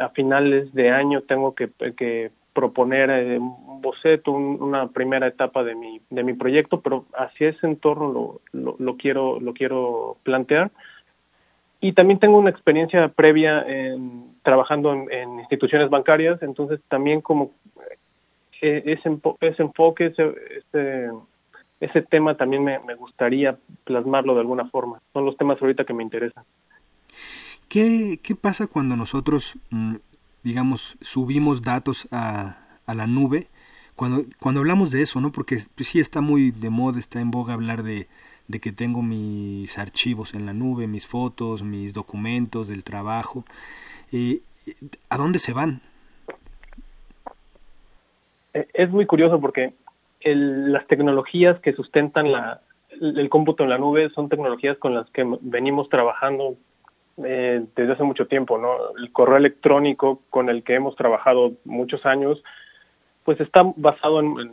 [0.00, 5.76] A finales de año tengo que, que proponer eh, un boceto, una primera etapa de
[5.76, 10.72] mi, de mi proyecto, pero hacia ese entorno lo, lo, lo, quiero, lo quiero plantear.
[11.80, 17.52] Y también tengo una experiencia previa en, trabajando en, instituciones bancarias, entonces también como
[18.60, 21.12] eh, ese, ese enfoque, ese,
[21.78, 25.00] ese, tema también me, gustaría plasmarlo de alguna forma.
[25.12, 26.42] Son los temas ahorita que me interesan.
[27.68, 29.94] ¿Qué, qué pasa cuando nosotros, mm,
[30.42, 33.46] digamos, subimos datos a, a la nube?
[33.96, 35.32] Cuando, cuando hablamos de eso, ¿no?
[35.32, 38.08] Porque pues, sí está muy de moda, está en boga hablar de
[38.48, 43.44] de que tengo mis archivos en la nube, mis fotos, mis documentos del trabajo.
[44.10, 44.40] Eh,
[45.10, 45.82] ¿A dónde se van?
[48.54, 49.74] Eh, es muy curioso porque
[50.24, 52.62] las tecnologías que sustentan la,
[53.00, 56.56] el cómputo en la nube son tecnologías con las que venimos trabajando
[57.24, 58.96] eh, desde hace mucho tiempo, ¿no?
[58.98, 62.42] El correo electrónico con el que hemos trabajado muchos años,
[63.24, 64.52] pues está basado en,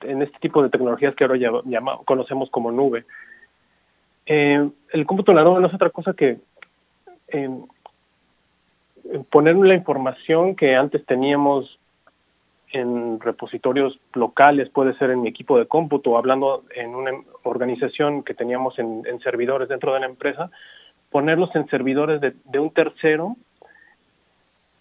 [0.00, 3.04] este tipo de tecnologías que ahora ya, conocemos como nube.
[4.26, 6.38] Eh, el cómputo no es otra cosa que
[7.28, 7.50] eh,
[9.30, 11.78] poner la información que antes teníamos
[12.72, 17.12] en repositorios locales, puede ser en mi equipo de cómputo, hablando en una
[17.42, 20.50] organización que teníamos en, servidores dentro de la empresa,
[21.12, 23.36] ponerlos en servidores de, un tercero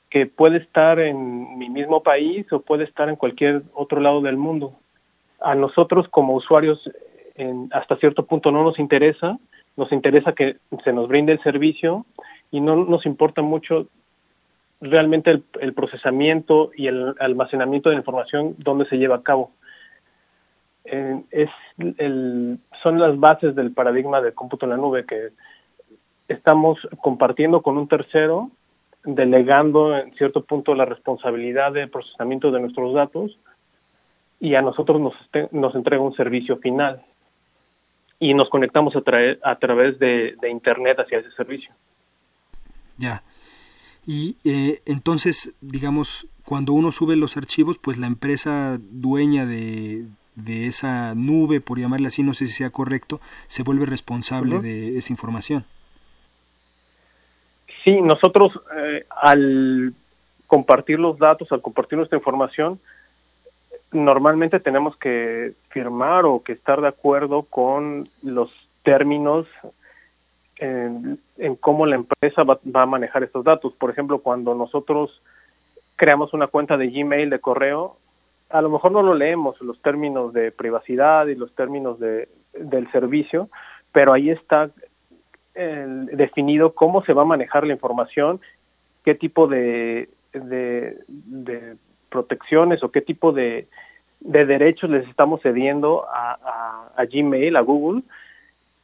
[0.09, 4.37] que puede estar en mi mismo país o puede estar en cualquier otro lado del
[4.37, 4.73] mundo
[5.41, 6.79] a nosotros como usuarios
[7.35, 9.37] en, hasta cierto punto no nos interesa,
[9.75, 12.05] nos interesa que se nos brinde el servicio
[12.51, 13.87] y no nos importa mucho
[14.79, 19.51] realmente el, procesamiento y el almacenamiento de la información donde se lleva a cabo.
[20.85, 21.49] Eh, es
[21.97, 25.29] el, son las bases del paradigma de cómputo en la nube que
[26.31, 28.49] estamos compartiendo con un tercero,
[29.03, 33.37] delegando en cierto punto la responsabilidad del procesamiento de nuestros datos
[34.39, 35.13] y a nosotros nos,
[35.51, 37.03] nos entrega un servicio final
[38.19, 39.01] y nos conectamos a,
[39.49, 41.71] a través de, Internet hacia ese servicio.
[42.97, 43.23] Ya.
[44.05, 50.67] Y eh, entonces, digamos, cuando uno sube los archivos, pues la empresa dueña de, de
[50.67, 55.13] esa nube, por llamarle así, no sé si sea correcto, se vuelve responsable de esa
[55.13, 55.65] información.
[57.83, 59.93] Sí, nosotros eh, al
[60.47, 62.79] compartir los datos, al compartir nuestra información,
[63.91, 68.51] normalmente tenemos que firmar o que estar de acuerdo con los
[68.83, 69.47] términos
[70.57, 71.19] en,
[71.59, 73.73] cómo la empresa va, a manejar estos datos.
[73.73, 75.21] Por ejemplo, cuando nosotros
[75.95, 77.97] creamos una cuenta de Gmail, de correo,
[78.49, 82.91] a lo mejor no lo leemos, los términos de privacidad y los términos de, del
[82.91, 83.49] servicio,
[83.91, 84.69] pero ahí está
[85.53, 88.39] definido cómo se va a manejar la información,
[89.03, 91.75] qué tipo de, de
[92.11, 93.67] protecciones o qué tipo de,
[94.19, 98.03] derechos les estamos cediendo a, Gmail, a Google.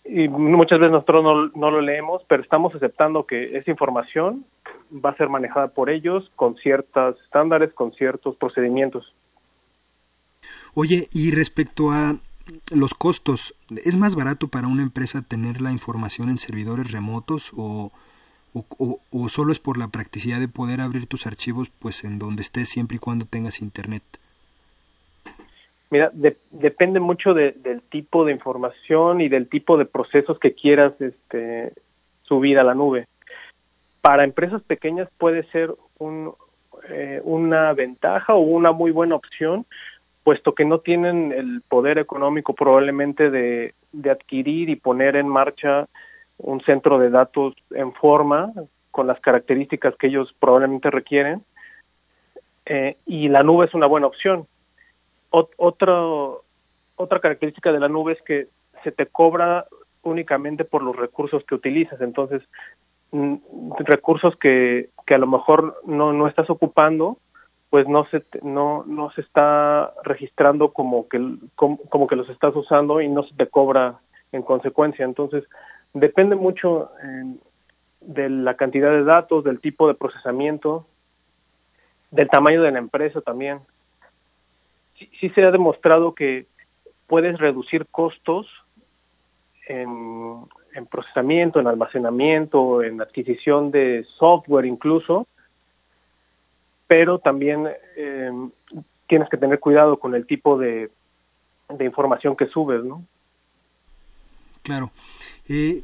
[0.04, 4.46] Y muchas veces nosotros no, no lo leemos, pero estamos aceptando que esa información
[4.94, 9.14] va a ser manejada por ellos con ciertos estándares, con ciertos procedimientos.
[10.74, 12.16] Oye, y respecto a
[12.72, 17.92] los costos, ¿es más barato para una empresa tener la información en servidores remotos o,
[18.54, 22.70] o, solo es por la practicidad de poder abrir tus archivos pues en donde estés
[22.70, 24.04] siempre y cuando tengas internet?
[25.90, 26.12] Mira,
[26.52, 31.72] depende mucho del tipo de información y del tipo de procesos que quieras este,
[32.24, 33.06] subir a la nube.
[34.02, 36.34] Para empresas pequeñas puede ser un,
[36.90, 39.66] eh, una ventaja o una muy buena opción,
[40.28, 43.74] puesto que no tienen el poder económico probablemente de,
[44.12, 45.88] adquirir y poner en marcha
[46.38, 48.52] un centro de datos en forma
[48.92, 51.46] con las características que ellos probablemente requieren
[52.66, 54.46] eh, y la nube es una buena opción.
[55.32, 55.96] otra,
[56.98, 58.48] otra característica de la nube es que
[58.84, 59.66] se te cobra
[60.04, 62.44] únicamente por los recursos que utilizas, entonces
[63.80, 67.18] recursos que, que a lo mejor no, no estás ocupando,
[67.70, 71.20] pues no se no no se está registrando como que
[71.56, 74.00] como, que los estás usando y no se te cobra
[74.32, 75.06] en consecuencia.
[75.06, 75.44] Entonces,
[75.94, 76.92] Depende mucho
[78.02, 80.86] de la cantidad de datos, del tipo de procesamiento,
[82.12, 83.60] del tamaño de la empresa también.
[85.20, 86.46] Sí, se ha demostrado que
[87.08, 88.48] puedes reducir costos
[89.68, 90.46] en,
[90.90, 95.28] procesamiento, en almacenamiento, en adquisición de software incluso,
[96.88, 98.32] pero también eh,
[99.08, 100.90] tienes que tener cuidado con el tipo de,
[101.70, 103.06] de información que subes, ¿no?
[104.64, 104.92] Claro.
[105.48, 105.84] Eh,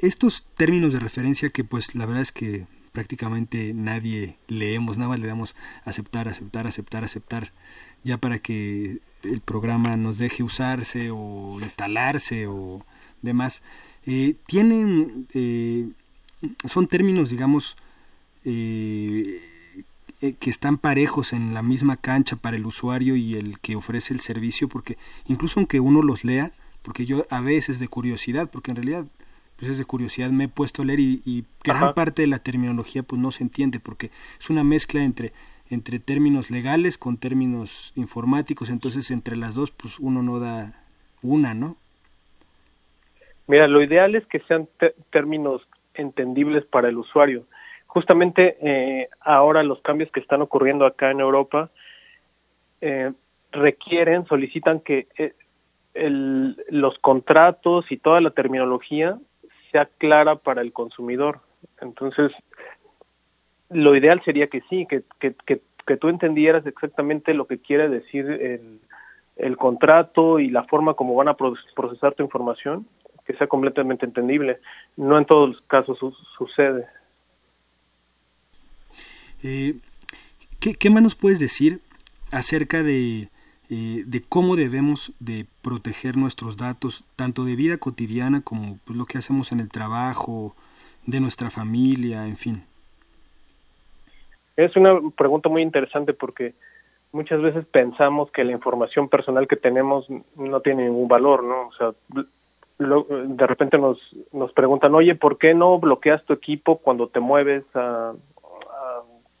[0.00, 5.20] estos términos de referencia que pues la verdad es que prácticamente nadie leemos, nada más
[5.20, 7.52] le damos aceptar, aceptar, aceptar, aceptar,
[8.02, 12.80] ya para que el programa nos deje usarse o instalarse o
[13.22, 13.62] demás.
[14.06, 15.88] Eh, tienen, eh,
[16.66, 17.76] son términos, digamos,
[18.44, 19.40] eh,
[20.20, 24.20] que están parejos en la misma cancha para el usuario y el que ofrece el
[24.20, 26.52] servicio, porque incluso aunque uno los lea,
[26.82, 29.06] porque yo a veces de curiosidad, porque en realidad
[29.58, 33.02] pues es de curiosidad me he puesto a leer y, gran parte de la terminología
[33.02, 35.32] pues no se entiende porque es una mezcla entre
[35.68, 40.72] entre términos legales con términos informáticos, entonces entre las dos pues uno no da
[41.22, 41.76] una, ¿no?
[43.46, 44.68] Mira, lo ideal es que sean
[45.10, 45.62] términos
[45.94, 47.44] entendibles para el usuario.
[47.92, 51.70] Justamente eh, ahora los cambios que están ocurriendo acá en Europa
[52.80, 53.10] eh,
[53.50, 55.34] requieren, solicitan que eh,
[55.94, 59.18] el, los contratos y toda la terminología
[59.72, 61.40] sea clara para el consumidor.
[61.80, 62.30] Entonces,
[63.70, 68.30] lo ideal sería que sí, que, que, que, tú entendieras exactamente lo que quiere decir
[68.30, 68.78] el,
[69.34, 72.86] el contrato y la forma como van a procesar tu información,
[73.26, 74.60] que sea completamente entendible.
[74.96, 75.98] No en todos los casos
[76.38, 76.86] sucede.
[79.42, 79.74] Eh,
[80.60, 81.80] ¿qué, ¿Qué más nos puedes decir
[82.30, 83.28] acerca de
[83.72, 89.04] eh, de cómo debemos de proteger nuestros datos, tanto de vida cotidiana como pues, lo
[89.04, 90.56] que hacemos en el trabajo,
[91.06, 92.64] de nuestra familia, en fin.
[94.56, 96.54] Es una pregunta muy interesante porque
[97.12, 101.68] muchas veces pensamos que la información personal que tenemos no tiene ningún valor, ¿no?
[101.68, 101.92] O sea,
[102.80, 104.00] de repente nos,
[104.32, 107.62] nos preguntan, oye, ¿por qué no bloqueas tu equipo cuando te mueves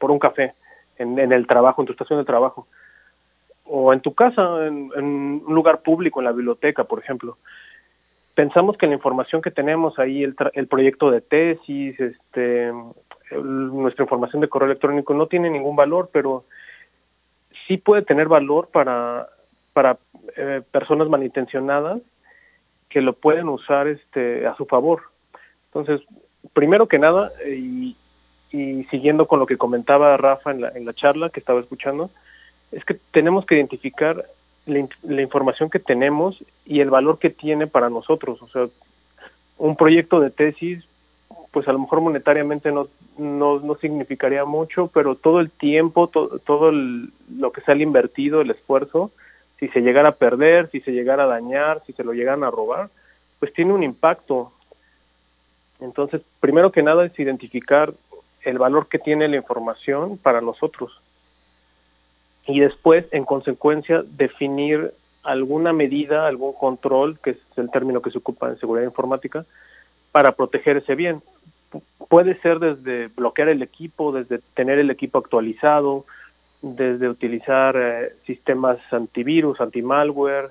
[0.00, 0.54] por un café
[0.98, 2.66] en, el trabajo, en tu estación de trabajo?
[3.72, 7.38] o en tu casa, en, un lugar público, en la biblioteca, por ejemplo.
[8.34, 12.72] Pensamos que la información que tenemos ahí, el, el proyecto de tesis, este,
[13.30, 16.44] nuestra información de correo electrónico no tiene ningún valor, pero
[17.68, 19.28] sí puede tener valor para,
[19.72, 19.98] para
[20.36, 22.00] eh, personas malintencionadas
[22.88, 25.02] que lo pueden usar este a su favor.
[25.66, 26.00] Entonces,
[26.52, 27.96] primero que nada, y,
[28.50, 32.10] siguiendo con lo que comentaba Rafa en la, en la charla que estaba escuchando,
[32.72, 34.24] es que tenemos que identificar
[34.66, 38.42] la, información que tenemos y el valor que tiene para nosotros.
[38.42, 38.68] O sea,
[39.58, 40.84] un proyecto de tesis,
[41.50, 42.88] pues a lo mejor monetariamente no,
[43.18, 49.10] no, no significaría mucho, pero todo el tiempo, todo lo que sale invertido, el esfuerzo,
[49.58, 52.50] si se llegara a perder, si se llegara a dañar, si se lo llegan a
[52.50, 52.88] robar,
[53.38, 54.52] pues tiene un impacto.
[55.80, 57.92] Entonces, primero que nada es identificar
[58.44, 61.00] el valor que tiene la información para nosotros.
[62.46, 68.18] Y después, en consecuencia, definir alguna medida, algún control, que es el término que se
[68.18, 69.44] ocupa en seguridad informática,
[70.12, 71.22] para proteger ese bien.
[72.08, 76.04] puede ser desde bloquear el equipo, desde tener el equipo actualizado,
[76.62, 80.50] desde utilizar eh, sistemas antivirus, antimalware,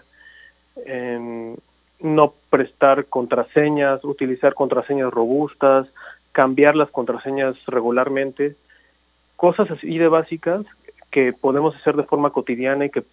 [0.86, 1.56] eh,
[2.00, 5.88] no prestar contraseñas, utilizar contraseñas robustas,
[6.40, 8.56] cambiar las contraseñas regularmente,
[9.36, 10.66] cosas así de básicas
[11.12, 13.04] que podemos hacer de forma cotidiana y que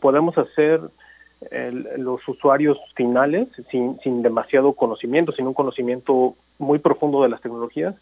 [0.00, 0.80] podemos hacer
[1.96, 7.96] los usuarios finales sin, sin demasiado conocimiento, sin un conocimiento muy profundo de las tecnologías.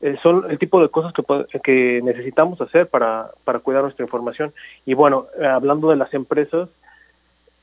[0.00, 1.22] Eh, son el tipo de cosas que,
[1.62, 4.52] que necesitamos hacer para, para cuidar nuestra información.
[4.86, 6.68] Y bueno, hablando de las empresas,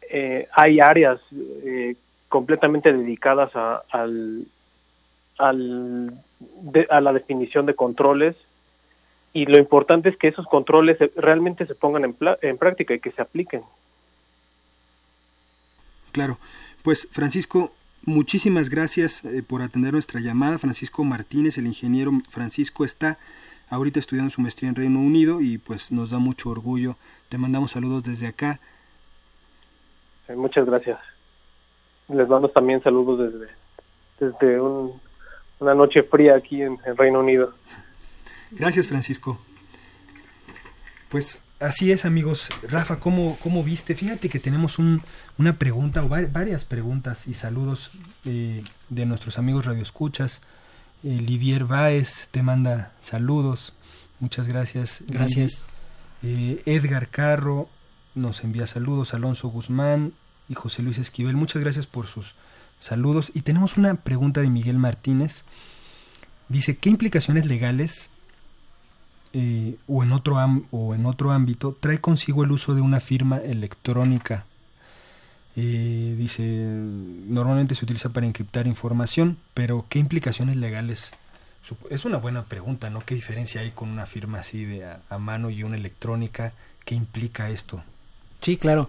[0.09, 1.19] eh, hay áreas
[1.65, 1.97] eh,
[2.29, 4.45] completamente dedicadas a, al,
[5.37, 6.13] al
[6.89, 8.35] a la definición de controles
[9.33, 13.11] y lo importante es que esos controles realmente se pongan en, en práctica y que
[13.11, 13.61] se apliquen.
[16.11, 16.37] Claro,
[16.81, 17.71] pues Francisco,
[18.03, 20.57] muchísimas gracias eh, por atender nuestra llamada.
[20.57, 23.17] Francisco Martínez, el ingeniero Francisco, está
[23.69, 26.95] ahorita estudiando su maestría en Reino Unido y pues nos da mucho orgullo.
[27.29, 28.59] Te mandamos saludos desde acá.
[30.35, 30.99] Muchas gracias.
[32.09, 33.47] Les mando también saludos desde,
[34.19, 34.59] desde
[35.59, 37.53] una noche fría aquí en, Reino Unido.
[38.51, 39.39] Gracias, Francisco.
[41.09, 42.49] Pues así es, amigos.
[42.63, 43.95] Rafa, ¿cómo, cómo viste?
[43.95, 45.01] Fíjate que tenemos un,
[45.37, 47.91] una pregunta o varias preguntas y saludos
[48.25, 50.41] eh, de nuestros amigos radioescuchas.
[51.03, 53.73] Eh, Livier Baez te manda saludos.
[54.19, 55.03] Muchas gracias.
[55.07, 55.61] Gracias.
[56.23, 57.69] Eh, Edgar Carro
[58.15, 59.13] nos envía saludos.
[59.13, 60.13] Alonso Guzmán,
[60.49, 61.35] y José Luis Esquivel.
[61.35, 62.33] Muchas gracias por sus
[62.79, 63.31] saludos.
[63.33, 65.43] Y tenemos una pregunta de Miguel Martínez.
[66.49, 68.09] Dice, ¿qué implicaciones legales
[69.33, 70.37] eh, o, en otro
[70.71, 74.45] o en otro ámbito trae consigo el uso de una firma electrónica?
[75.55, 81.11] Eh, dice, normalmente se utiliza para encriptar información, pero ¿qué implicaciones legales?
[81.89, 83.03] Es una buena pregunta, ¿no?
[83.03, 86.53] ¿Qué diferencia hay con una firma así de a mano y una electrónica?
[86.85, 87.83] ¿Qué implica esto?
[88.39, 88.87] Sí, claro.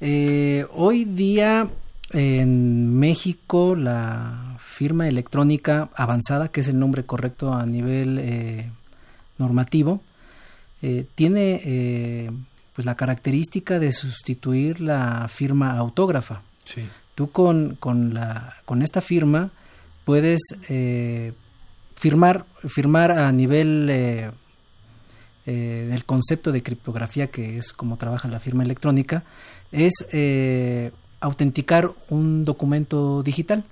[0.00, 1.68] Eh, hoy día
[2.10, 8.70] en México la firma electrónica avanzada, que es el nombre correcto a nivel eh,
[9.38, 10.00] normativo,
[10.82, 12.30] eh, tiene
[12.74, 16.42] pues la característica de sustituir la firma autógrafa.
[17.14, 19.50] Tú con, con, la, con esta firma
[20.04, 20.40] puedes
[21.96, 24.32] firmar, firmar a nivel
[25.44, 29.24] del concepto de criptografía, que es como trabaja la firma electrónica,
[29.72, 33.64] es eh, autenticar un documento digital.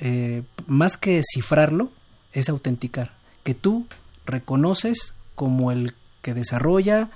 [0.00, 1.90] Eh, más que cifrarlo,
[2.32, 3.10] es autenticar.
[3.42, 3.86] Que tú
[4.26, 7.08] reconoces como el que desarrolla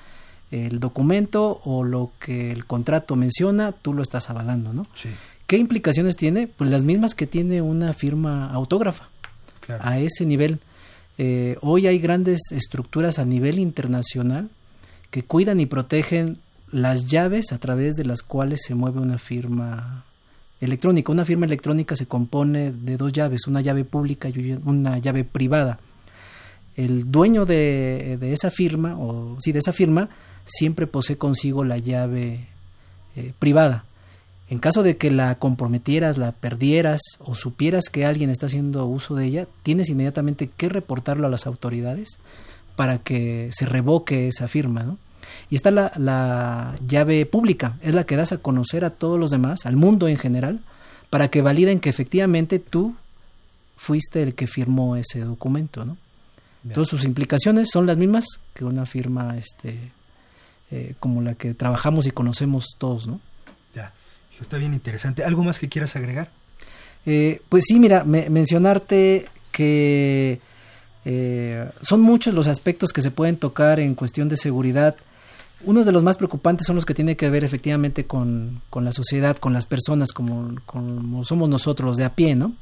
[0.51, 4.87] el documento o lo que el contrato menciona, tú lo estás avalando, ¿no?
[5.47, 6.47] ¿Qué implicaciones tiene?
[6.47, 9.09] Pues las mismas que tiene una firma autógrafa.
[9.81, 10.59] A ese nivel.
[11.17, 14.51] Eh, hoy hay grandes estructuras a nivel internacional
[15.11, 16.39] que cuidan y protegen
[16.75, 20.03] las llaves a través de las cuales se mueve una firma
[20.61, 21.13] electrónica.
[21.13, 25.79] Una firma electrónica se compone de dos llaves, una llave pública y una llave privada.
[26.77, 30.09] El dueño de, esa firma, o sí, de esa firma,
[30.45, 32.41] siempre posee consigo la llave
[33.15, 33.85] eh, privada.
[34.51, 39.15] En caso de que la comprometieras, la perdieras o supieras que alguien está haciendo uso
[39.15, 42.19] de ella, tienes inmediatamente que reportarlo a las autoridades
[42.75, 44.99] para que se revoque esa firma, ¿no?
[45.51, 49.31] Y está la, la llave pública, es la que das a conocer a todos los
[49.31, 50.61] demás, al mundo en general,
[51.11, 52.95] para que validen que efectivamente tú
[53.77, 55.97] fuiste el que firmó ese documento, ¿no?
[56.67, 58.25] Entonces sus implicaciones son las mismas
[58.55, 59.79] que una firma este,
[60.71, 63.21] eh, como la que trabajamos y conocemos todos, ¿no?
[63.75, 63.93] Ya,
[64.41, 65.23] está bien interesante.
[65.23, 66.31] ¿Algo más que quieras agregar?
[67.05, 70.41] Eh, pues sí, mira, mencionarte que
[71.05, 74.97] eh, son muchos los aspectos que se pueden tocar en cuestión de seguridad
[75.67, 79.37] uno de los más preocupantes son los que tienen que ver efectivamente con, la sociedad,
[79.37, 82.53] con las personas, como, como, somos nosotros de a pie, ¿no?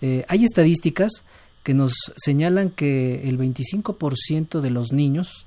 [0.00, 1.24] Eh, hay estadísticas
[1.62, 5.44] que nos señalan que el 25% de los niños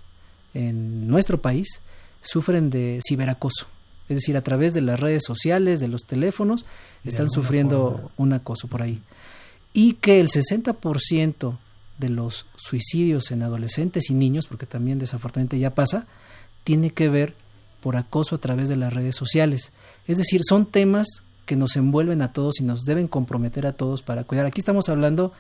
[0.54, 1.82] en nuestro país
[2.22, 3.66] sufren de ciberacoso.
[4.10, 6.66] Es decir, a través de las redes sociales, de los teléfonos,
[7.06, 9.00] están sufriendo un acoso por ahí.
[9.74, 11.56] Y que el 60%
[11.98, 16.06] de los suicidios en adolescentes y niños, porque también desafortunadamente ya pasa,
[16.64, 17.34] tiene que ver
[17.82, 19.72] por acoso a través de las redes sociales.
[20.08, 21.08] Es decir, son temas
[21.46, 24.46] que nos envuelven a todos y nos deben comprometer a todos para cuidar.
[24.46, 25.34] Aquí estamos hablando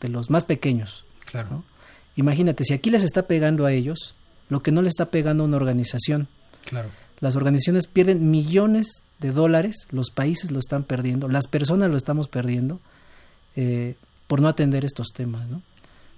[0.00, 1.04] de los más pequeños.
[1.26, 1.62] Claro.
[2.16, 4.14] Imagínate, si aquí les está pegando a ellos,
[4.48, 6.28] lo que no le está pegando a una organización.
[6.64, 6.88] Claro.
[7.20, 12.28] Las organizaciones pierden millones de dólares, los países lo están perdiendo, las personas lo estamos
[12.28, 12.80] perdiendo
[13.56, 13.94] eh,
[14.26, 15.48] por no atender estos temas.
[15.48, 15.62] ¿no?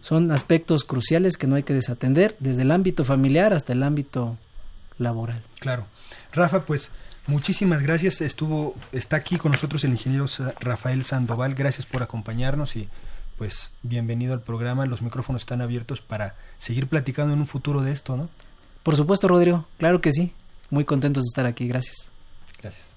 [0.07, 4.37] Son aspectos cruciales que no hay que desatender desde el ámbito familiar hasta el ámbito
[4.99, 5.43] laboral.
[5.59, 5.85] Claro.
[6.33, 6.93] Rafa, pues
[7.27, 8.21] muchísimas gracias.
[8.21, 10.27] Estuvo, está aquí con nosotros el ingeniero
[10.61, 11.57] Rafael Sandoval.
[11.57, 12.89] Gracias por acompañarnos y
[13.37, 14.87] pues bienvenido al programa.
[14.87, 18.29] Los micrófonos están abiertos para seguir platicando en un futuro de esto, ¿no?
[18.85, 19.65] Por supuesto, Rodrigo.
[19.77, 20.33] Claro que sí.
[20.71, 21.67] Muy contentos de estar aquí.
[21.67, 22.11] Gracias.
[22.63, 22.95] Gracias.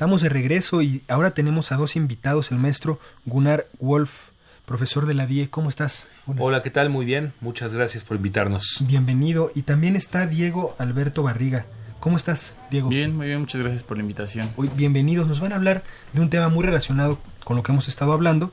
[0.00, 4.30] Estamos de regreso y ahora tenemos a dos invitados, el maestro Gunnar Wolf,
[4.64, 5.50] profesor de la DIE.
[5.50, 6.08] ¿Cómo estás?
[6.38, 6.88] Hola, ¿qué tal?
[6.88, 8.78] Muy bien, muchas gracias por invitarnos.
[8.80, 9.52] Bienvenido.
[9.54, 11.66] Y también está Diego Alberto Barriga.
[12.00, 12.88] ¿Cómo estás, Diego?
[12.88, 14.48] Bien, muy bien, muchas gracias por la invitación.
[14.56, 15.28] Hoy, bienvenidos.
[15.28, 15.82] Nos van a hablar
[16.14, 18.50] de un tema muy relacionado con lo que hemos estado hablando,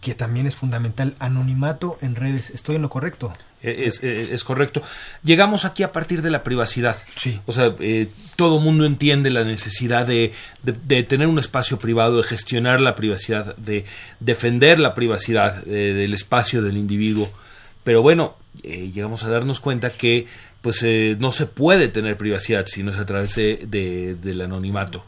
[0.00, 2.48] que, también es fundamental, anonimato en redes.
[2.48, 3.34] ¿Estoy en lo correcto?
[3.62, 4.82] Eh, eh, es, correcto.
[5.24, 6.96] Llegamos aquí a partir de la privacidad.
[7.16, 7.40] Sí.
[7.46, 10.32] O sea, eh, todo mundo entiende la necesidad de,
[10.62, 13.84] de, tener un espacio privado, de gestionar la privacidad, de
[14.20, 17.30] defender la privacidad del espacio del individuo.
[17.82, 20.26] Pero bueno, llegamos a darnos cuenta que
[20.62, 20.84] pues
[21.18, 25.04] no se puede tener privacidad si no es a través de, del anonimato.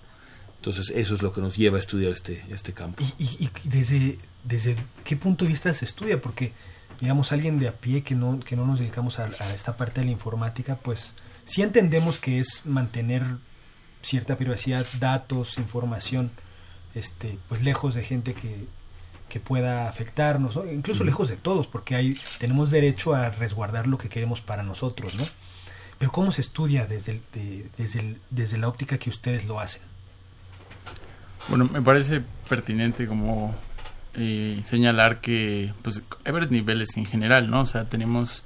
[0.57, 3.03] Entonces eso es lo que nos lleva a estudiar este, este campo.
[3.18, 6.20] ¿Y, y desde, desde qué punto de vista se estudia?
[6.20, 6.53] Porque
[7.01, 10.07] digamos, alguien de a pie que no, que no nos dedicamos a, esta parte de
[10.07, 13.22] la informática, pues sí entendemos que es mantener
[14.03, 16.30] cierta privacidad, datos, información,
[16.94, 18.66] este, pues lejos de gente que,
[19.28, 24.09] que pueda afectarnos, incluso lejos de todos, porque hay, tenemos derecho a resguardar lo que
[24.09, 25.24] queremos para nosotros, ¿no?
[25.98, 27.20] Pero ¿cómo se estudia desde,
[27.76, 29.82] desde, desde la óptica que ustedes lo hacen?
[31.48, 33.55] Bueno, me parece pertinente como
[34.14, 37.62] eh, señalar que pues hay varios niveles en general, ¿no?
[37.62, 38.42] O sea, tenemos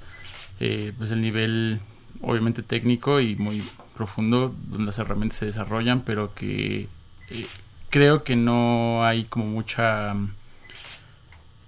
[0.59, 1.79] eh, pues el nivel
[2.21, 3.63] obviamente técnico y muy
[3.95, 6.87] profundo donde las herramientas se desarrollan, pero que
[7.29, 7.47] eh,
[7.89, 10.13] creo que no hay como mucha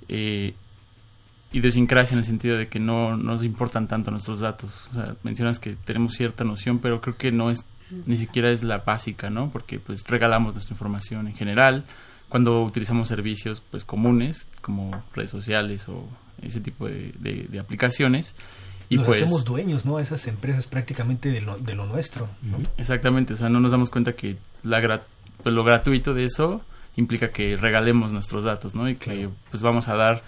[0.10, 0.54] eh,
[1.52, 4.90] idiosincrasia en el sentido de que no nos importan tanto nuestros datos.
[4.92, 7.64] O sea, mencionas que tenemos cierta noción, pero creo que no es
[8.06, 9.50] ni siquiera es la básica, ¿no?
[9.50, 11.86] Porque pues regalamos nuestra información en general
[12.30, 16.08] cuando utilizamos servicios pues comunes como redes sociales o
[16.42, 18.36] ese tipo de, de, aplicaciones
[18.90, 22.28] y nos pues, hacemos dueños no esas empresas prácticamente de lo, de lo nuestro
[22.78, 25.02] exactamente o sea no nos damos cuenta que la
[25.44, 26.62] pues, lo gratuito de eso
[26.96, 30.22] implica que regalemos nuestros datos no y que pues vamos a dar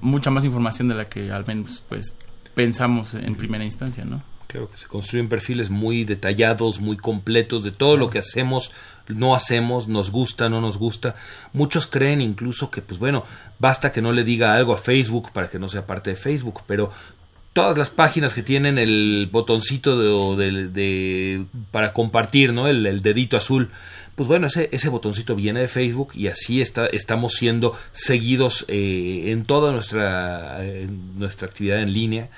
[0.00, 2.14] mucha más información de la que al menos pues
[2.54, 7.72] pensamos en primera instancia no Creo que se construyen perfiles muy detallados, muy completos de
[7.72, 8.70] todo lo que hacemos,
[9.08, 11.16] no hacemos, nos gusta, no nos gusta.
[11.52, 13.24] Muchos creen incluso que, pues bueno,
[13.58, 16.62] basta que no le diga algo a Facebook para que no sea parte de Facebook,
[16.66, 16.92] pero
[17.52, 22.68] todas las páginas que tienen el botoncito de, para compartir, ¿no?
[22.68, 23.70] El, dedito azul,
[24.14, 29.24] pues bueno, ese, ese botoncito viene de Facebook y así está, estamos siendo seguidos eh,
[29.28, 30.60] en toda nuestra,
[31.16, 32.28] nuestra actividad en línea.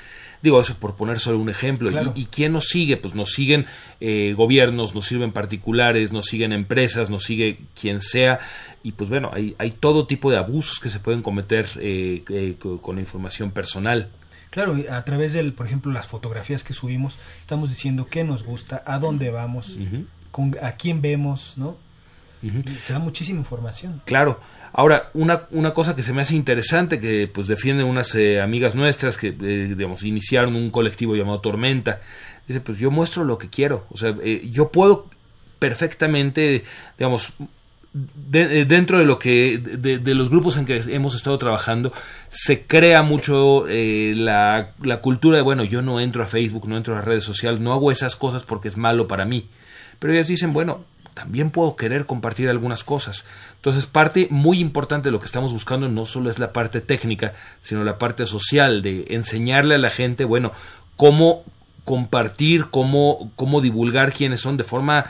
[0.42, 1.90] Digo, eso por poner solo un ejemplo.
[2.14, 2.96] ¿Y, quién nos sigue?
[2.96, 3.66] Pues nos siguen
[4.00, 8.38] eh, gobiernos, nos sirven particulares, nos siguen empresas, nos sigue quien sea.
[8.82, 12.54] Y pues bueno, hay, hay todo tipo de abusos que se pueden cometer eh, eh,
[12.58, 14.08] con la información personal.
[14.50, 18.82] Claro, a través del, por ejemplo, las fotografías que subimos, estamos diciendo qué nos gusta,
[18.86, 19.76] a dónde vamos,
[20.30, 21.76] con, a quién vemos, ¿no?
[22.82, 24.00] Se da muchísima información.
[24.04, 24.40] Claro.
[24.72, 28.74] Ahora, una, una cosa que se me hace interesante, que pues defienden unas eh, amigas
[28.74, 32.00] nuestras que, eh, digamos, iniciaron un colectivo llamado Tormenta,
[32.46, 35.06] dice, pues yo muestro lo que quiero, o sea, eh, yo puedo
[35.58, 36.64] perfectamente,
[36.98, 37.32] digamos,
[37.92, 41.90] dentro de lo que de, los grupos en que hemos estado trabajando
[42.28, 46.92] se crea mucho la, la, cultura de bueno yo no entro a Facebook no entro
[46.92, 49.46] a las redes sociales no hago esas cosas porque es malo para mí.
[49.98, 50.84] Pero ellas dicen bueno
[51.18, 53.24] también puedo querer compartir algunas cosas.
[53.56, 57.32] Entonces, parte muy importante de lo que estamos buscando no solo es la parte técnica,
[57.60, 60.52] sino la parte social, de enseñarle a la gente, bueno,
[60.96, 61.42] cómo
[61.84, 65.06] compartir, cómo, cómo divulgar quiénes son de forma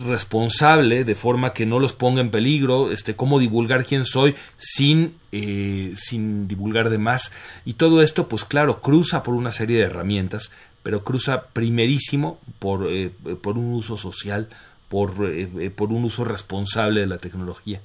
[0.00, 5.14] responsable, de forma que no los ponga en peligro, este, cómo divulgar quién soy sin,
[5.30, 7.30] eh, sin divulgar de más.
[7.64, 10.50] Y todo esto, pues claro, cruza por una serie de herramientas,
[10.82, 14.48] pero cruza primerísimo por, eh, por un uso social,
[14.88, 17.80] por, eh, eh, por un uso responsable de la tecnología.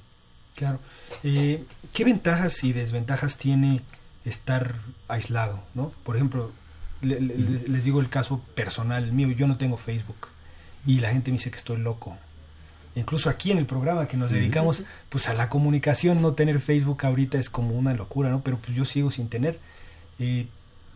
[0.56, 0.78] Claro.
[1.22, 3.80] Eh, ¿Qué ventajas y desventajas tiene
[4.24, 4.74] estar
[5.08, 5.60] aislado?
[5.74, 5.92] ¿no?
[6.02, 6.50] Por ejemplo,
[7.02, 10.28] les digo el caso personal mío, yo no tengo Facebook
[10.86, 12.16] y la gente me dice que estoy loco.
[12.96, 17.04] Incluso aquí en el programa que nos dedicamos pues a la comunicación, no tener Facebook
[17.04, 18.40] ahorita es como una locura, ¿no?
[18.42, 19.58] Pero pues yo sigo sin tener.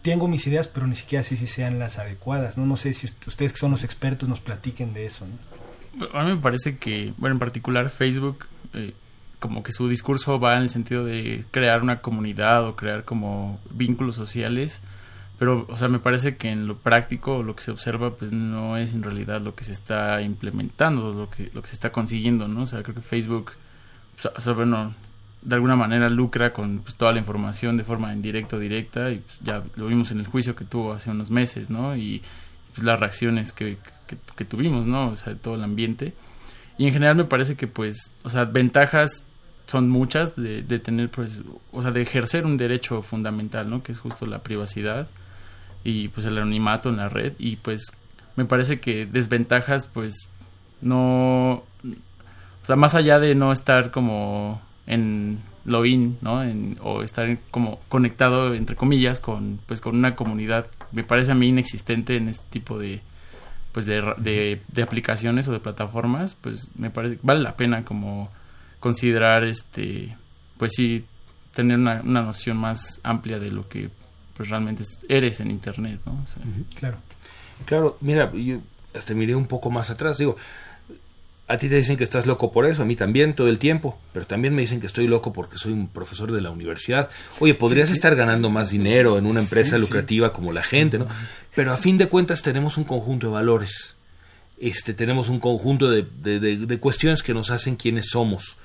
[0.03, 2.67] tengo mis ideas, pero ni siquiera sé si sean las adecuadas, ¿no?
[2.67, 5.68] No sé si ustedes que son los expertos nos platiquen de eso, ¿no?
[6.13, 8.93] A mí me parece que, bueno, en particular Facebook, eh,
[9.39, 13.61] como que su discurso va en el sentido de crear una comunidad o crear como
[13.71, 14.83] vínculos sociales,
[15.39, 18.77] pero, o sea, me parece que en lo práctico, lo que se observa, pues no
[18.77, 22.49] es en realidad lo que se está implementando, lo que, lo que se está consiguiendo,
[22.49, 22.63] ¿no?
[22.63, 23.53] O sea, creo que Facebook,
[24.37, 24.95] o sea, bueno,
[25.43, 29.19] de alguna manera lucra con pues, toda la información de forma indirecta o directa, y
[29.19, 31.97] pues, ya lo vimos en el juicio que tuvo hace unos meses, ¿no?
[31.97, 32.21] Y
[32.75, 33.77] pues, las reacciones que,
[34.09, 35.09] que, tuvimos, ¿no?
[35.09, 36.13] O sea, todo el ambiente.
[36.77, 39.25] Y en general me parece que, pues, o sea, ventajas
[39.67, 41.43] son muchas de, tener, pues,
[41.73, 43.83] o sea, de ejercer un derecho fundamental, ¿no?
[43.83, 45.09] Que es justo la privacidad
[45.85, 47.35] y, pues, el anonimato en la red.
[47.39, 47.93] Y, pues,
[48.37, 50.29] me parece que desventajas, pues,
[50.81, 51.63] no...
[52.63, 56.43] O sea, más allá de no estar como en lo in, ¿no?
[56.43, 61.35] En, o estar como conectado, entre comillas, con, pues, con una comunidad, me parece a
[61.35, 63.01] mí inexistente en este tipo de,
[63.79, 68.29] pues de, de, aplicaciones o de plataformas, pues me parece vale la pena como
[68.81, 70.17] considerar este
[70.57, 71.05] pues sí
[71.55, 73.89] tener una, una noción más amplia de lo que
[74.37, 76.19] pues realmente eres en internet, ¿no?
[76.75, 76.97] Claro.
[77.67, 78.59] Claro, mira, yo
[78.97, 80.37] hasta miré un poco más atrás, digo,
[81.49, 83.99] a ti te dicen que estás loco por eso, a mí también todo el tiempo,
[84.13, 87.09] pero también me dicen que estoy loco porque soy un profesor de la universidad.
[87.41, 91.07] Oye, podrías estar ganando más dinero en una empresa lucrativa como la gente, ¿no?
[91.55, 93.97] Pero a fin de cuentas tenemos un conjunto de valores,
[94.61, 98.57] este, tenemos un conjunto de, de, cuestiones que nos hacen quienes somos.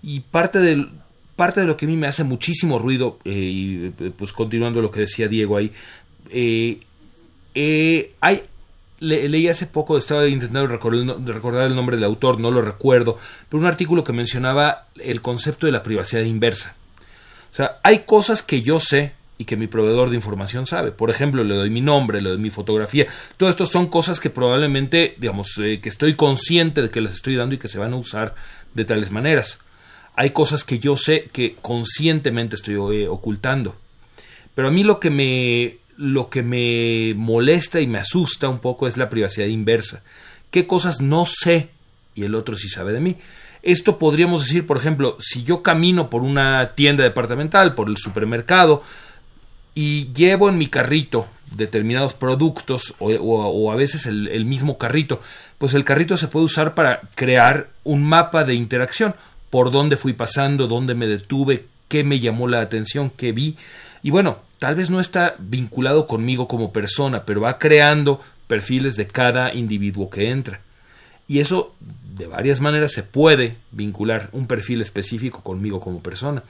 [0.00, 0.90] Y parte del,
[1.34, 4.92] parte de lo que a mí me hace muchísimo ruido, eh, y pues continuando lo
[4.92, 5.72] que decía Diego ahí,
[6.30, 6.78] eh,
[7.54, 8.42] eh, hay
[9.00, 13.18] leí hace poco, estaba intentando recordar, el nombre del autor, no lo recuerdo,
[13.48, 16.74] pero un artículo que mencionaba el concepto de la privacidad inversa.
[17.52, 20.90] O sea, hay cosas que yo sé y que mi proveedor de información sabe.
[20.90, 23.06] Por ejemplo, le doy mi nombre, le doy mi fotografía.
[23.36, 27.36] Todo esto son cosas que probablemente, digamos, eh, que estoy consciente de que las estoy
[27.36, 28.34] dando y que se van a usar
[28.74, 29.60] de tales maneras.
[30.16, 33.76] Hay cosas que yo sé que conscientemente estoy eh, ocultando.
[34.56, 38.86] Pero a mí lo que me lo que me molesta y me asusta un poco
[38.86, 40.02] es la privacidad inversa.
[40.50, 41.68] ¿Qué cosas no sé
[42.14, 43.16] y el otro sí sabe de mí?
[43.62, 48.82] Esto podríamos decir, por ejemplo, si yo camino por una tienda departamental, por el supermercado,
[49.74, 55.20] y llevo en mi carrito determinados productos o, a veces el, el, mismo carrito,
[55.58, 59.14] pues el carrito se puede usar para crear un mapa de interacción,
[59.50, 63.56] por dónde fui pasando, dónde me detuve, qué me llamó la atención, qué vi.
[64.08, 69.06] Y bueno, tal vez no está vinculado conmigo como persona, pero va creando perfiles de
[69.06, 70.60] cada individuo que entra.
[71.28, 71.74] Y eso
[72.16, 76.42] de varias maneras se puede vincular un perfil específico conmigo como persona.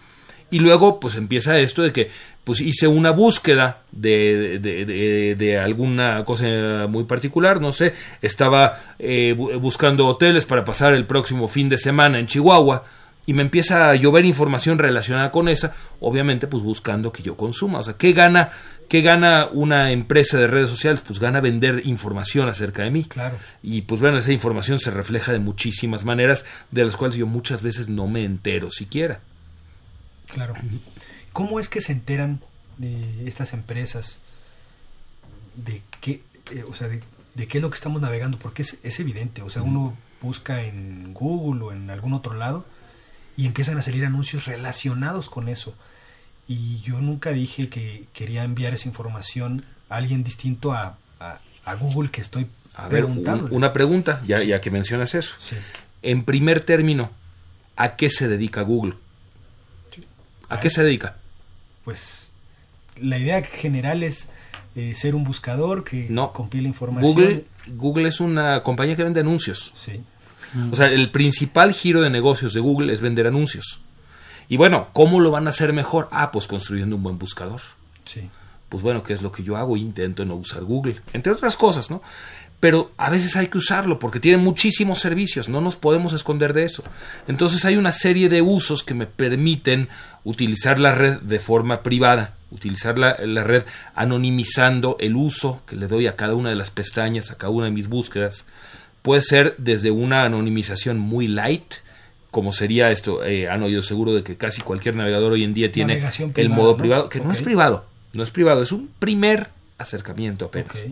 [0.52, 2.12] Y luego, pues empieza esto de que
[2.44, 7.92] pues hice una búsqueda de, de, de, alguna cosa muy particular, no sé,
[8.22, 12.84] estaba eh, buscando hoteles para pasar el próximo fin de semana en Chihuahua
[13.28, 17.80] y me empieza a llover información relacionada con esa, obviamente pues buscando que yo consuma,
[17.80, 18.50] o sea, ¿qué gana
[18.88, 21.02] ¿Qué gana una empresa de redes sociales?
[21.06, 23.04] Pues gana vender información acerca de mí.
[23.04, 23.36] Claro.
[23.62, 27.60] Y pues bueno, esa información se refleja de muchísimas maneras, de las cuales yo muchas
[27.60, 29.20] veces no me entero siquiera.
[30.32, 30.54] Claro.
[31.34, 32.40] ¿Cómo es que se enteran
[32.78, 34.20] de estas empresas
[35.54, 36.22] de qué,
[36.52, 37.02] eh, o sea, de,
[37.46, 38.38] qué es lo que estamos navegando?
[38.38, 42.64] Porque es, es evidente, o sea, uno busca en Google o en algún otro lado
[43.38, 45.72] y empiezan a salir anuncios relacionados con eso
[46.48, 52.10] y yo nunca dije que quería enviar esa información a alguien distinto a, a, Google
[52.10, 55.36] que estoy a ver, una pregunta, ya, ya que mencionas eso.
[56.02, 57.10] En primer término,
[57.76, 58.94] ¿a qué se dedica Google?
[60.48, 61.16] ¿A, qué se dedica?
[61.84, 62.30] Pues
[63.00, 64.28] la idea general es
[64.74, 66.32] eh, ser un buscador que no.
[66.32, 67.12] compila información.
[67.12, 69.72] Google, Google es una compañía que vende anuncios.
[69.76, 70.00] Sí.
[70.70, 73.80] O sea, el principal giro de negocios de Google es vender anuncios.
[74.48, 76.08] Y bueno, ¿cómo lo van a hacer mejor?
[76.10, 77.60] Ah, pues construyendo un buen buscador.
[78.04, 78.28] Sí.
[78.68, 79.76] Pues bueno, ¿qué es lo que yo hago?
[79.76, 82.02] Intento no usar Google, entre otras cosas, ¿no?
[82.60, 86.64] Pero a veces hay que usarlo porque tiene muchísimos servicios, no nos podemos esconder de
[86.64, 86.82] eso.
[87.28, 89.88] Entonces hay una serie de usos que me permiten
[90.24, 93.62] utilizar la red de forma privada, utilizar la, la, red
[93.94, 97.66] anonimizando el uso que le doy a cada una de las pestañas, a cada una
[97.66, 98.44] de mis búsquedas.
[99.02, 101.74] Puede ser desde una anonimización muy light,
[102.30, 105.72] como sería esto, eh, han oído seguro de que casi cualquier navegador hoy en día
[105.72, 106.02] tiene
[106.34, 110.84] el modo privado, que no es privado, no es privado, es un primer acercamiento apenas.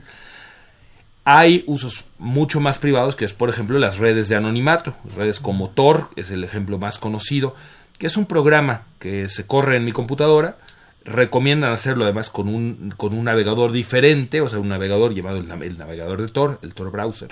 [1.24, 5.70] Hay usos mucho más privados que es, por ejemplo, las redes de anonimato, redes como
[5.70, 7.54] Tor, es el ejemplo más conocido,
[7.98, 10.56] que es un programa que se corre en mi computadora,
[11.04, 15.50] recomiendan hacerlo además con un, con un navegador diferente, o sea, un navegador llamado el,
[15.62, 17.30] el navegador de Tor, el Tor Browser.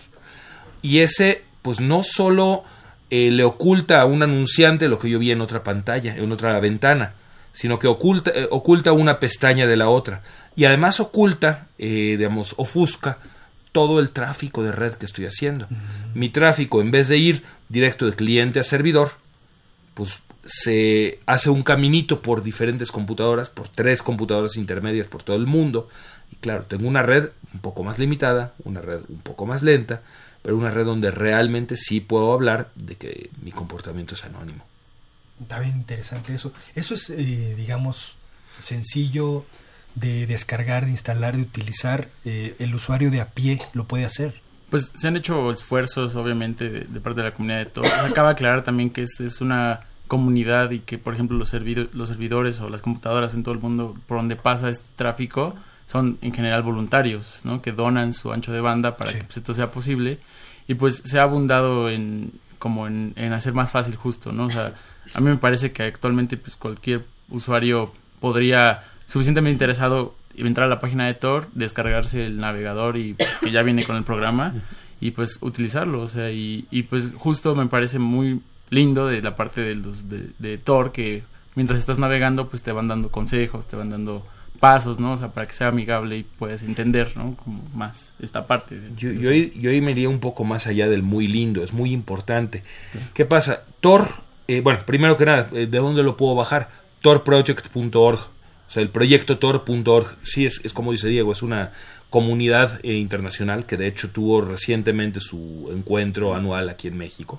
[0.84, 2.62] Y ese, pues no solo
[3.08, 6.60] eh, le oculta a un anunciante lo que yo vi en otra pantalla, en otra
[6.60, 7.14] ventana,
[7.54, 10.20] sino que oculta, eh, oculta una pestaña de la otra.
[10.56, 13.16] Y además oculta, eh, digamos, ofusca
[13.72, 15.66] todo el tráfico de red que estoy haciendo.
[16.12, 19.12] Mi tráfico, en vez de ir directo de cliente a servidor,
[19.94, 25.46] pues se hace un caminito por diferentes computadoras, por tres computadoras intermedias por todo el
[25.46, 25.88] mundo.
[26.30, 30.02] Y claro, tengo una red un poco más limitada, una red un poco más lenta,
[30.44, 34.62] pero una red donde realmente sí puedo hablar de que mi comportamiento es anónimo.
[35.40, 36.52] Está bien interesante eso.
[36.74, 38.16] Eso es, eh, digamos,
[38.60, 39.46] sencillo
[39.94, 42.08] de descargar, de instalar, de utilizar.
[42.26, 44.34] Eh, el usuario de a pie lo puede hacer.
[44.68, 47.90] Pues se han hecho esfuerzos, obviamente, de, parte de la comunidad de todos.
[47.90, 51.54] Acaba de aclarar también que esta es una comunidad y que, por ejemplo, los,
[51.94, 55.54] los servidores o las computadoras en todo el mundo por donde pasa este tráfico
[55.86, 57.62] son en general voluntarios, ¿no?
[57.62, 60.18] Que donan su ancho de banda para que pues, esto sea posible
[60.66, 64.46] y pues se ha abundado en como en, hacer más fácil justo, ¿no?
[64.46, 64.72] O sea,
[65.12, 70.80] a mí me parece que actualmente pues cualquier usuario podría suficientemente interesado entrar a la
[70.80, 74.54] página de Tor, descargarse el navegador y que ya viene con el programa
[74.98, 78.40] y pues utilizarlo, o sea, y, y pues justo me parece muy
[78.70, 81.22] lindo de la parte de, los, de, de Tor que
[81.56, 84.24] mientras estás navegando pues te van dando consejos, te van dando
[84.64, 85.12] pasos, ¿no?
[85.12, 87.36] O sea, para que sea amigable y puedas entender, ¿no?
[87.36, 88.80] Como más esta parte.
[88.96, 92.62] yo, yo, yo me iría un poco más allá del muy lindo, es muy importante.
[93.12, 93.60] ¿Qué pasa?
[93.80, 94.08] Tor,
[94.48, 96.70] eh, bueno, primero que nada, eh, ¿de dónde lo puedo bajar?
[97.02, 101.70] torproject.org, o sea, el proyecto tor.org, sí, es, es como dice Diego, es una
[102.08, 107.38] comunidad eh, internacional que de hecho tuvo recientemente su encuentro anual aquí en México,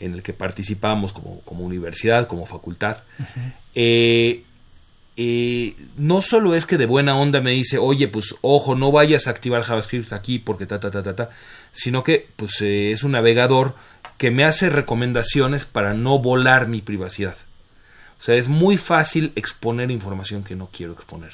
[0.00, 2.96] en el que participamos como, como universidad, como facultad.
[3.74, 4.44] eh,
[5.16, 9.26] eh, no solo es que de buena onda me dice, oye, pues ojo, no vayas
[9.26, 11.30] a activar JavaScript aquí porque ta, ta, ta, ta, ta,
[11.72, 13.74] sino que pues eh, es un navegador
[14.18, 17.36] que me hace recomendaciones para no volar mi privacidad.
[18.18, 21.32] O sea, es muy fácil exponer información que no quiero exponer.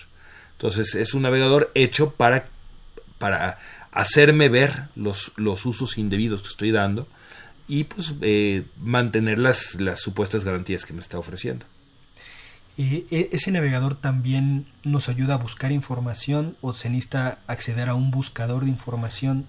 [0.53, 2.47] Entonces, es un navegador hecho para,
[3.18, 3.59] para
[3.93, 7.07] hacerme ver los, los usos indebidos que estoy dando
[7.68, 11.64] y pues eh, mantener las, las supuestas garantías que me está ofreciendo.
[12.81, 18.11] E, ese navegador también nos ayuda a buscar información o se necesita acceder a un
[18.11, 19.45] buscador de información.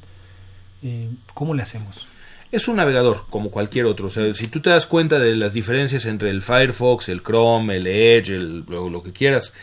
[0.84, 2.08] Eh, ¿Cómo le hacemos?
[2.52, 4.08] Es un navegador como cualquier otro.
[4.08, 7.78] O sea, si tú te das cuenta de las diferencias entre el Firefox, el Chrome,
[7.78, 9.54] el Edge, el, lo, que quieras,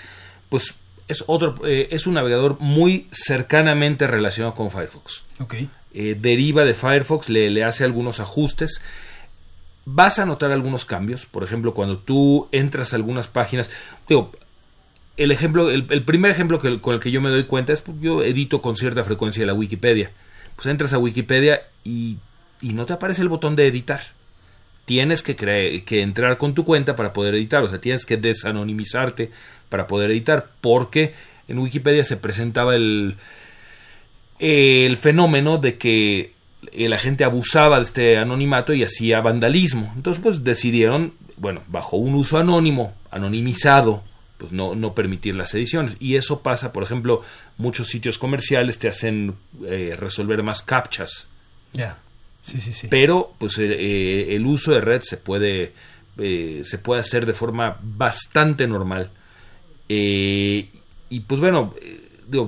[0.49, 0.75] pues
[1.07, 5.25] es otro, eh, es un navegador muy cercanamente relacionado con Firefox.
[5.41, 5.69] Okay.
[5.93, 8.81] Eh, deriva de Firefox, le, le hace algunos ajustes
[9.95, 11.27] vas a notar algunos cambios.
[11.27, 13.71] Por ejemplo, cuando tú entras a algunas páginas,
[14.09, 14.33] digo,
[15.17, 17.93] el ejemplo, el, primer ejemplo que, con el que yo me doy cuenta es que
[18.01, 20.11] yo edito con cierta frecuencia la Wikipedia.
[20.57, 22.19] Pues entras a Wikipedia y,
[22.61, 24.03] y no te aparece el botón de editar.
[24.85, 25.37] Tienes que,
[25.85, 29.31] que entrar con tu cuenta para poder editar, o sea, tienes que desanonimizarte
[29.69, 31.15] para poder editar, porque
[31.47, 33.17] en Wikipedia se presentaba el,
[34.39, 36.33] el fenómeno de que
[36.73, 39.93] la gente abusaba de este anonimato y hacía vandalismo.
[39.97, 44.03] Entonces, pues decidieron, bueno, bajo un uso anónimo, anonimizado,
[44.39, 45.97] pues no, no permitir las ediciones.
[46.01, 47.23] Y eso pasa, por ejemplo,
[47.59, 49.35] muchos sitios comerciales te hacen
[49.67, 51.27] eh, resolver más captchas.
[51.73, 51.99] Ya,
[52.47, 52.87] sí, sí, sí.
[52.89, 55.73] Pero, pues eh, eh, el uso de red se puede,
[56.17, 59.11] se puede hacer de forma bastante normal.
[59.89, 61.75] y pues bueno,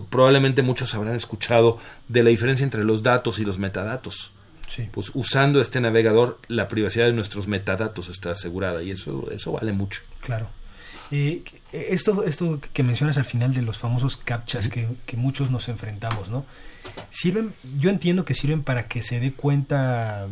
[0.09, 1.79] probablemente muchos habrán escuchado
[2.09, 4.33] de la diferencia entre los datos y los metadatos.
[4.69, 4.89] Sí.
[4.93, 9.73] Pues usando este navegador, la privacidad de nuestros metadatos está asegurada y eso, eso vale
[9.73, 10.03] mucho.
[10.21, 10.49] Claro.
[11.11, 16.29] Eh, esto, esto que mencionas al final de los famosos captchas que, muchos nos enfrentamos,
[16.29, 16.45] ¿no?
[17.11, 20.29] Sirven, yo entiendo que sirven para que se dé cuenta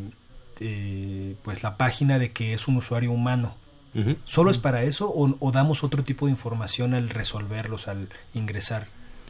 [0.60, 3.54] eh, pues la página de que es un usuario humano.
[4.26, 8.86] ¿Solo es para eso o, o, damos otro tipo de información al resolverlos, al ingresar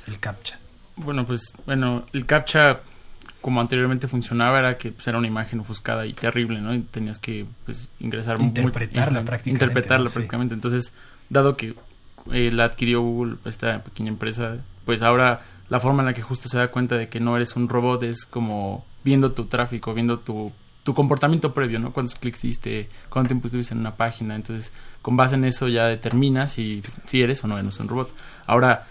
[0.07, 0.59] el captcha?
[0.97, 2.81] Bueno, pues bueno, el captcha
[3.41, 6.75] como anteriormente funcionaba era que pues, era una imagen ofuscada y terrible, ¿no?
[6.75, 9.51] Y tenías que pues ingresar interpretarla prácticamente.
[9.51, 10.55] Interpretarla prácticamente.
[10.55, 10.93] Entonces,
[11.29, 11.75] dado que
[12.33, 16.49] eh, la adquirió Google, esta pequeña empresa, pues ahora la forma en la que justo
[16.49, 20.19] se da cuenta de que no eres un robot es como viendo tu tráfico, viendo
[20.19, 21.93] tu, tu comportamiento previo, ¿no?
[21.93, 24.35] Cuántos clics diste, cuánto tiempo estuviste en una página.
[24.35, 28.11] Entonces, con base en eso ya determinas si, si eres o no eres un robot.
[28.47, 28.88] Ahora,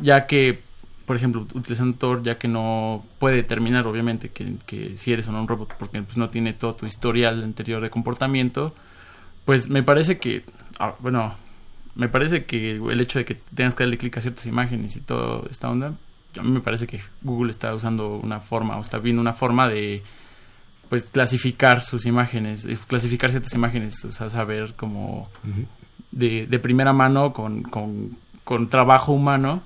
[0.00, 0.58] ya que
[1.06, 5.40] por ejemplo, utilizando Tor, ya que no puede determinar, obviamente, que, si eres o no
[5.40, 8.74] un robot, porque pues, no tiene todo tu historial anterior de comportamiento,
[9.44, 10.44] pues me parece que,
[10.78, 11.34] ah, bueno,
[11.94, 15.00] me parece que el hecho de que tengas que darle clic a ciertas imágenes y
[15.00, 15.92] todo esta onda,
[16.38, 19.68] a mí me parece que Google está usando una forma, o está viendo una forma
[19.68, 20.02] de,
[20.88, 25.28] pues, clasificar sus imágenes, clasificar ciertas imágenes, o sea, saber como
[26.12, 29.62] de, de primera mano con, con, con trabajo humano,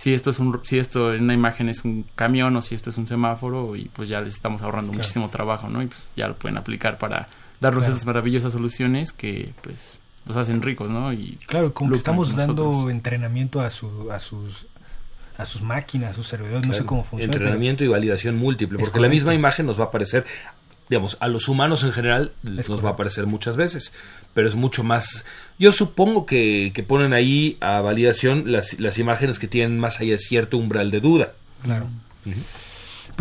[0.00, 2.88] si esto es un si esto en una imagen es un camión o si esto
[2.88, 6.26] es un semáforo y pues ya les estamos ahorrando muchísimo trabajo no y pues ya
[6.26, 7.28] lo pueden aplicar para
[7.60, 12.34] darnos esas maravillosas soluciones que pues los hacen ricos no y claro como que estamos
[12.34, 14.64] dando entrenamiento a su a sus
[15.36, 17.32] a sus máquinas, a sus servidores, no sé cómo funciona.
[17.32, 20.26] Entrenamiento y validación múltiple, porque la misma imagen nos va a aparecer,
[20.90, 23.92] digamos, a los humanos en general nos va a aparecer muchas veces,
[24.34, 25.24] pero es mucho más...
[25.56, 30.12] Yo supongo que, que ponen ahí a validación las, las, imágenes que tienen más allá
[30.12, 31.32] de cierto umbral de duda.
[31.62, 31.86] Claro.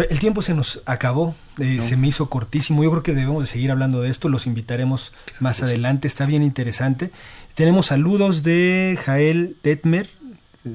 [0.09, 2.83] el tiempo se nos acabó, eh, se me hizo cortísimo.
[2.83, 4.29] Yo creo que debemos de seguir hablando de esto.
[4.29, 6.07] Los invitaremos más adelante.
[6.07, 7.11] Está bien interesante.
[7.53, 10.09] Tenemos saludos de Jael Detmer,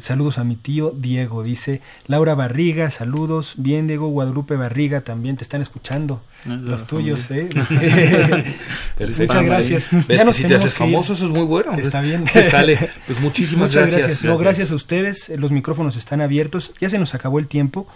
[0.01, 3.55] Saludos a mi tío Diego, dice Laura Barriga, saludos.
[3.57, 6.23] Bien, Diego Guadalupe Barriga, también te están escuchando.
[6.45, 7.49] los tuyos, ¿eh?
[8.99, 9.89] Muchas gracias.
[10.07, 11.75] ¿Ves que si te haces famoso, eso es muy bueno.
[11.75, 12.25] Está bien.
[12.51, 12.91] sale.
[13.07, 14.01] Pues muchísimas gracias.
[14.01, 14.25] gracias.
[14.25, 15.33] No, gracias a ustedes.
[15.37, 16.73] Los micrófonos están abiertos.
[16.81, 17.87] Ya se nos acabó el tiempo.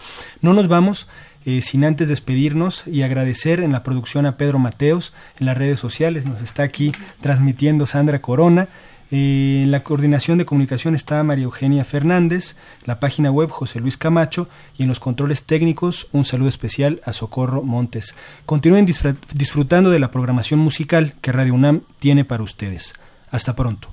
[0.40, 1.07] No nos vamos.
[1.46, 5.78] Eh, sin antes despedirnos y agradecer en la producción a Pedro Mateos, en las redes
[5.78, 6.92] sociales, nos está aquí
[7.22, 8.68] transmitiendo Sandra Corona,
[9.11, 13.97] eh, en la coordinación de comunicación está María Eugenia Fernández, la página web José Luis
[13.97, 18.15] Camacho y en los controles técnicos un saludo especial a Socorro Montes.
[18.47, 22.95] Continúen disfrutando de la programación musical que Radio UNAM tiene para ustedes.
[23.31, 23.89] Hasta pronto.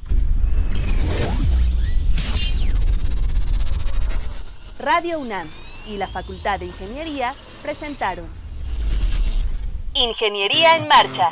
[4.80, 5.47] Radio UNAM
[5.88, 8.26] y la Facultad de Ingeniería presentaron
[9.93, 11.32] Ingeniería en Marcha.